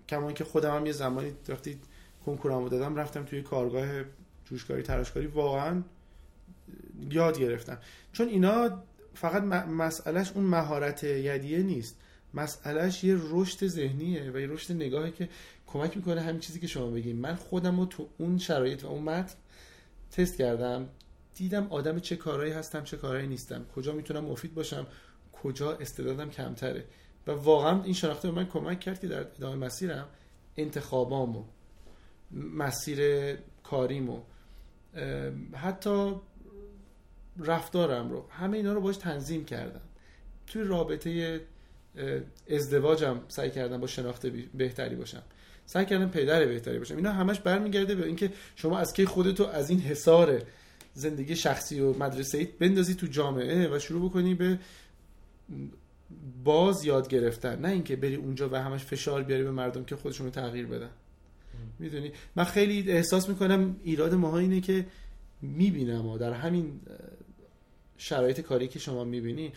کما 0.10 0.32
که 0.32 0.44
خودم 0.44 0.76
هم 0.76 0.86
یه 0.86 0.92
زمانی 0.92 1.34
وقتی 1.50 1.80
کنکورمو 2.26 2.70
دادم 2.70 2.96
رفتم 2.96 3.24
توی 3.24 3.42
کارگاه 3.42 3.88
جوشکاری 4.46 4.84
تراشکاری 4.84 5.28
واقعا 5.28 5.82
یاد 7.10 7.40
گرفتم. 7.40 7.78
چون 8.14 8.28
اینا 8.28 8.84
فقط 9.22 9.44
مسئلهش 9.68 10.32
اون 10.36 10.46
مهارت 10.46 11.04
یدیه 11.04 11.64
نیست. 11.64 11.96
مسئلهش 12.34 13.04
یه 13.04 13.18
رشد 13.20 13.68
ذهنیه 13.68 14.32
و 14.32 14.40
یه 14.40 14.48
رشد 14.48 14.74
نگاهی 14.74 15.12
که 15.12 15.30
کمک 15.68 15.98
می‌کنه 15.98 16.22
همین 16.22 16.40
چیزی 16.40 16.60
که 16.60 16.68
شما 16.68 16.92
بگیم 16.92 17.16
من 17.16 17.36
خودم 17.36 17.80
رو 17.80 17.86
تو 17.86 18.10
اون 18.18 18.38
شرایط 18.38 18.84
و 18.84 18.88
اون 18.88 19.04
متن 19.04 19.36
تست 20.12 20.38
کردم 20.38 20.90
دیدم 21.36 21.68
آدم 21.70 22.00
چه 22.00 22.16
کارهایی 22.16 22.52
هستم 22.52 22.84
چه 22.84 22.98
کارهایی 22.98 23.28
نیستم. 23.28 23.66
کجا 23.76 23.94
می‌تونم 23.94 24.26
مفید 24.26 24.54
باشم 24.54 24.88
کجا 25.32 25.72
استعدادم 25.72 26.30
کمتره. 26.30 26.86
و 27.28 27.32
واقعا 27.32 27.84
این 27.84 27.94
شناخته 27.94 28.32
به 28.32 28.36
من 28.36 28.46
کمک 28.46 28.80
کرد 28.80 29.00
که 29.00 29.08
در 29.08 29.20
ادامه 29.20 29.66
مسیرم 29.66 30.08
انتخابامو 30.58 31.44
مسیر 32.32 33.00
کاریمو 33.64 34.20
حتی 35.54 36.16
رفتارم 37.40 38.10
رو 38.12 38.26
همه 38.30 38.58
اینا 38.58 38.74
رو 38.74 38.82
باش 38.82 38.98
تنظیم 38.98 39.46
کردم. 39.46 39.82
توی 40.48 40.64
رابطه 40.64 41.42
ازدواجم 42.50 43.20
سعی 43.28 43.52
کردم 43.52 43.78
با 43.78 43.88
شناخت 43.88 44.26
بهتری 44.54 44.96
باشم. 44.96 45.24
سعی 45.66 45.86
کردم 45.86 46.10
پدر 46.10 46.46
بهتری 46.46 46.80
باشم. 46.80 46.96
اینا 46.96 47.12
همش 47.12 47.40
برمیگرده 47.40 47.96
به 47.96 48.06
اینکه 48.06 48.32
شما 48.56 48.80
از 48.80 48.94
کی 48.94 49.06
خودتو 49.06 49.46
از 49.46 49.70
این 49.70 49.80
حصار 49.80 50.42
زندگی 50.94 51.36
شخصی 51.36 51.80
و 51.80 51.98
مدرسه 51.98 52.38
ای 52.38 52.46
بندازی 52.46 52.96
تو 52.96 53.08
جامعه 53.08 53.76
و 53.76 53.80
شروع 53.80 54.10
بکنی 54.10 54.36
به 54.36 54.60
باز 56.44 56.86
یاد 56.86 57.08
گرفتن. 57.08 57.60
نه 57.60 57.70
اینکه 57.70 57.96
بری 57.96 58.16
اونجا 58.16 58.50
و 58.50 58.56
همش 58.56 58.84
فشار 58.84 59.24
بیاری 59.24 59.44
به 59.44 59.52
مردم 59.52 59.84
که 59.84 59.96
خودشون 59.96 60.26
رو 60.26 60.32
تغییر 60.32 60.66
بدن. 60.66 60.90
می‌دونی؟ 61.80 62.12
من 62.36 62.44
خیلی 62.44 62.92
احساس 62.92 63.30
می‌کنم 63.30 63.76
ایراد 63.84 64.14
ماها 64.14 64.38
اینه 64.38 64.62
که 64.62 64.86
می‌بینم 65.42 66.06
و 66.06 66.18
در 66.18 66.34
همین 66.34 66.80
شرایط 68.02 68.42
کاری 68.42 68.68
که 68.68 68.80
شما 68.80 69.04
می‌بینی 69.04 69.54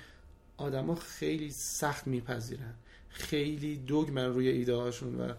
آدما 0.57 0.95
خیلی 0.95 1.51
سخت 1.51 2.07
میپذیرن. 2.07 2.75
خیلی 3.09 3.77
دوگمن 3.77 4.25
روی 4.25 4.49
ایده 4.49 4.75
هاشون 4.75 5.21
و 5.21 5.33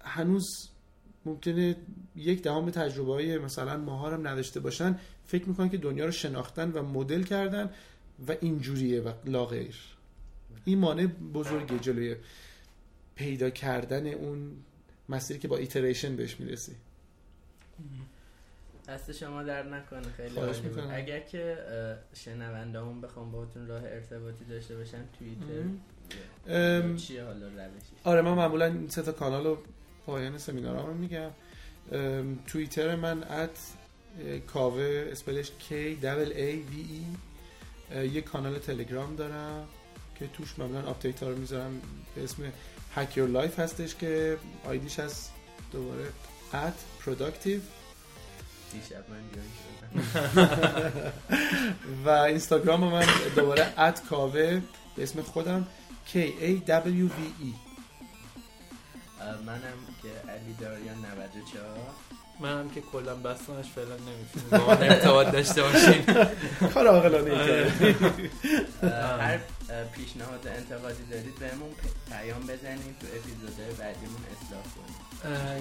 هنوز 0.00 0.46
ممکنه 1.24 1.76
یک 2.16 2.42
دهم 2.42 2.70
تجربه 2.70 3.12
های 3.12 3.38
مثلا 3.38 3.76
ماهارم 3.76 4.28
نداشته 4.28 4.60
باشن. 4.60 4.98
فکر 5.26 5.48
می‌کنن 5.48 5.68
که 5.68 5.76
دنیا 5.76 6.04
رو 6.04 6.10
شناختن 6.10 6.72
و 6.72 6.82
مدل 6.82 7.22
کردن 7.22 7.70
و 8.28 8.36
اینجوریه 8.40 9.00
و 9.00 9.12
لاغیر. 9.24 9.76
این 10.64 10.78
مانع 10.78 11.06
بزرگه 11.06 11.78
جلوی 11.78 12.16
پیدا 13.14 13.50
کردن 13.50 14.06
اون 14.06 14.52
مسیری 15.08 15.40
که 15.40 15.48
با 15.48 15.56
ایتریشن 15.56 16.16
بهش 16.16 16.40
می‌رسی. 16.40 16.72
دست 18.90 19.12
شما 19.12 19.42
در 19.42 19.62
نکنه 19.62 20.02
خیلی. 20.16 20.40
اگر 20.90 21.20
که 21.20 21.58
اه، 21.70 22.16
شنونده‌مون 22.16 23.00
بخوام 23.00 23.32
باهاتون 23.32 23.66
راه 23.66 23.82
ارتباطی 23.84 24.44
داشته 24.44 24.76
باشن 24.76 25.04
توییتر 25.18 26.96
چیه 26.96 27.24
حالا 27.24 27.48
روشی 27.48 27.92
آره 28.04 28.22
من 28.22 28.32
معمولا 28.34 28.64
این 28.64 28.88
سه 28.88 29.02
تا 29.02 29.12
کانال 29.12 29.46
رو 29.46 29.58
پایان 30.06 30.38
سمینارام 30.38 30.96
میگم. 30.96 31.30
توییتر 32.46 32.96
من 32.96 33.22
at 33.24 33.58
کاوه 34.46 35.08
spell 35.12 35.38
ش 35.38 35.48
K 35.48 35.72
double 35.72 36.32
A 36.32 36.72
V 36.72 36.74
E. 36.74 37.96
یه 37.96 38.20
کانال 38.20 38.58
تلگرام 38.58 39.16
دارم 39.16 39.66
که 40.18 40.26
توش 40.26 40.58
معمولا 40.58 40.82
update 40.82 41.22
ها 41.22 41.28
رو 41.28 41.36
می‌ذارم. 41.36 41.80
به 42.14 42.24
اسم 42.24 42.42
Hack 42.96 43.14
Your 43.16 43.36
Life 43.36 43.58
هستش 43.58 43.94
که 43.94 44.36
آیدیش 44.64 44.98
از 44.98 45.28
دوباره 45.72 46.04
at 46.52 47.04
productive. 47.04 47.79
دیشب 48.72 49.04
من 49.10 49.20
و 52.04 52.08
اینستاگرام 52.08 52.84
من 52.84 53.06
دوباره 53.36 53.80
ات 53.80 54.02
کاوه 54.10 54.60
به 54.96 55.02
اسم 55.02 55.22
خودم 55.22 55.66
K 56.12 56.16
A 56.16 56.68
W 56.68 57.08
V 57.16 57.20
E. 57.48 57.52
منم 59.46 59.78
که 60.02 60.30
علی 60.30 60.52
داریان 60.60 60.96
94 60.96 61.76
منم 62.40 62.70
که 62.70 62.80
کلا 62.80 63.14
بستنش 63.14 63.66
فعلا 63.74 63.96
نمی‌تونیم 63.96 64.50
با 64.50 64.66
من 64.74 64.82
ارتباط 64.82 65.32
داشته 65.32 65.62
باشیم 65.62 66.04
کار 66.74 66.86
عاقلانه 66.86 67.30
ای. 67.30 67.94
اه، 68.82 69.22
هر 69.22 69.38
پیشنهاد 69.92 70.46
انتقادی 70.46 71.04
دارید 71.10 71.34
بهمون 71.38 71.70
پیام 72.10 72.40
بزنید 72.42 72.98
تو 73.00 73.06
اپیزودهای 73.06 73.72
بعدیمون 73.78 74.20
اصلاح 74.32 74.62
کنید. 74.62 75.09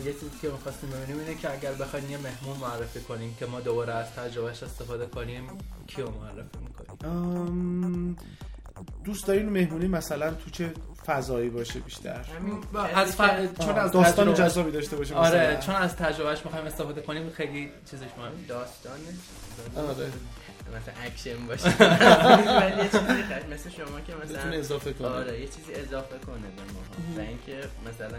یه 0.06 0.14
چیزی 0.14 0.30
که 0.42 0.50
می‌خواستیم 0.50 0.90
ببینیم 0.90 1.20
اینه 1.20 1.36
که 1.42 1.54
اگر 1.54 1.72
بخوایم 1.74 2.12
یه 2.12 2.18
مهمون 2.18 2.58
معرفی 2.58 3.00
کنیم 3.00 3.36
که 3.40 3.46
ما 3.46 3.60
دوباره 3.60 3.94
از 3.94 4.06
تجربهش 4.12 4.64
استفاده 4.64 5.06
کنیم 5.06 5.48
کیو 5.88 6.06
معرفی 6.10 6.58
می‌کنیم؟ 6.68 8.18
دوست 9.04 9.28
دارین 9.28 9.50
مهمونی 9.50 9.88
مثلا 9.88 10.32
تو 10.32 10.50
چه 10.50 10.74
فضایی 11.06 11.50
باشه 11.50 11.80
بیشتر؟ 11.80 12.22
کسی 12.22 12.94
از 12.94 13.16
ف... 13.16 13.22
چون 13.66 13.76
از 13.78 13.92
داستان 13.92 14.26
تجربه- 14.34 14.50
جذابی 14.50 14.72
داشته 14.72 14.96
باشه 14.96 15.16
آره 15.16 15.48
مثلا. 15.50 15.60
چون 15.60 15.76
از 15.76 15.96
تجربهش 15.96 16.46
می‌خوایم 16.46 16.66
استفاده 16.66 17.02
کنیم 17.02 17.30
خیلی 17.30 17.72
چیزش 17.92 18.06
مهم 18.18 18.32
داستانه 18.48 18.96
آره. 19.76 20.12
مثلا 20.78 20.94
اکشن 21.06 21.48
باشه. 21.48 21.70
ولی 22.62 22.78
یه 22.84 22.90
چیزی 22.90 23.54
مثل 23.54 23.70
شما 23.70 24.02
که 24.02 24.14
مثلا 24.24 24.52
اضافه 24.52 24.94
کنه. 24.94 25.08
آره 25.08 25.40
یه 25.40 25.48
چیزی 25.48 25.74
اضافه 25.74 26.18
کنه 26.18 26.38
به 26.56 26.74
ما 26.74 27.18
و 27.18 27.20
اینکه 27.20 27.68
مثلا 27.90 28.18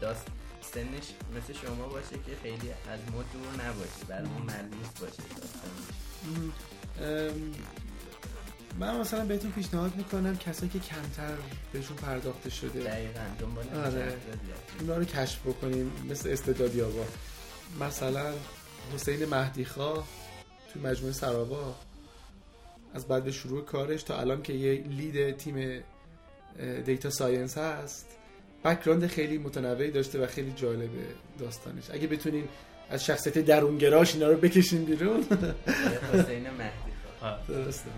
داست 0.00 0.26
سنش 0.62 1.06
مثل 1.36 1.52
شما 1.66 1.88
باشه 1.88 2.16
که 2.26 2.32
خیلی 2.42 2.70
از 2.70 3.00
ما 3.12 3.22
دور 3.22 3.66
نباشه 3.66 4.04
برای 4.08 4.28
ما 4.28 4.38
ملموس 4.38 4.88
باشه. 5.00 5.22
من 8.78 9.00
مثلا 9.00 9.24
بهتون 9.24 9.50
پیشنهاد 9.52 9.96
می‌کنم 9.96 10.36
کسایی 10.36 10.70
که 10.70 10.78
کمتر 10.78 11.36
بهشون 11.72 11.96
پرداخته 11.96 12.50
شده. 12.50 12.80
دقیقا 12.80 13.20
دنبال 13.38 13.64
آره. 13.84 14.16
اونا 14.80 14.96
رو 14.96 15.04
کشف 15.04 15.46
بکنیم 15.46 15.92
مثل 16.10 16.28
استعدادی 16.28 16.82
آقا 16.82 17.04
مثلا 17.80 18.32
حسین 18.94 19.24
مهدی 19.24 19.64
خواه 19.64 20.08
توی 20.72 20.82
مجموعه 20.82 21.12
سرابا. 21.12 21.74
از 22.94 23.08
بدو 23.08 23.32
شروع 23.32 23.64
کارش 23.64 24.02
تا 24.02 24.20
الان 24.20 24.42
که 24.42 24.52
یه 24.52 24.82
lead 24.82 25.36
team 25.36 25.84
data 26.84 27.10
science 27.10 27.58
هست. 27.58 28.06
background 28.64 29.06
خیلی 29.06 29.38
متنوعی 29.38 29.90
داشته 29.90 30.24
و 30.24 30.26
خیلی 30.26 30.52
جالبه 30.56 30.86
داستانش. 31.38 31.84
اگه 31.90 32.06
بتونین 32.06 32.48
از 32.90 33.04
شخصیت 33.04 33.38
درونگراش 33.38 34.14
اینا 34.14 34.28
رو 34.28 34.36
بکشیم 34.36 34.84
بیرون. 34.84 35.20
حسین 36.12 36.50
مهدی 36.50 36.92
خب. 37.20 37.52
درسته. 37.54 37.90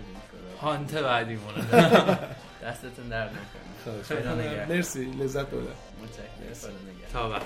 هانت 0.61 0.93
بعدیمونه. 0.95 1.57
دستتون 2.63 3.09
درد 3.09 3.29
نکنه. 3.31 3.95
می‌کنم. 3.97 4.39
نگهدار. 4.39 4.65
مرسی 4.65 5.05
لذت 5.05 5.45
بردم. 5.45 5.67
متشکرم. 6.03 6.71
تا 7.13 7.29
بعد. 7.29 7.41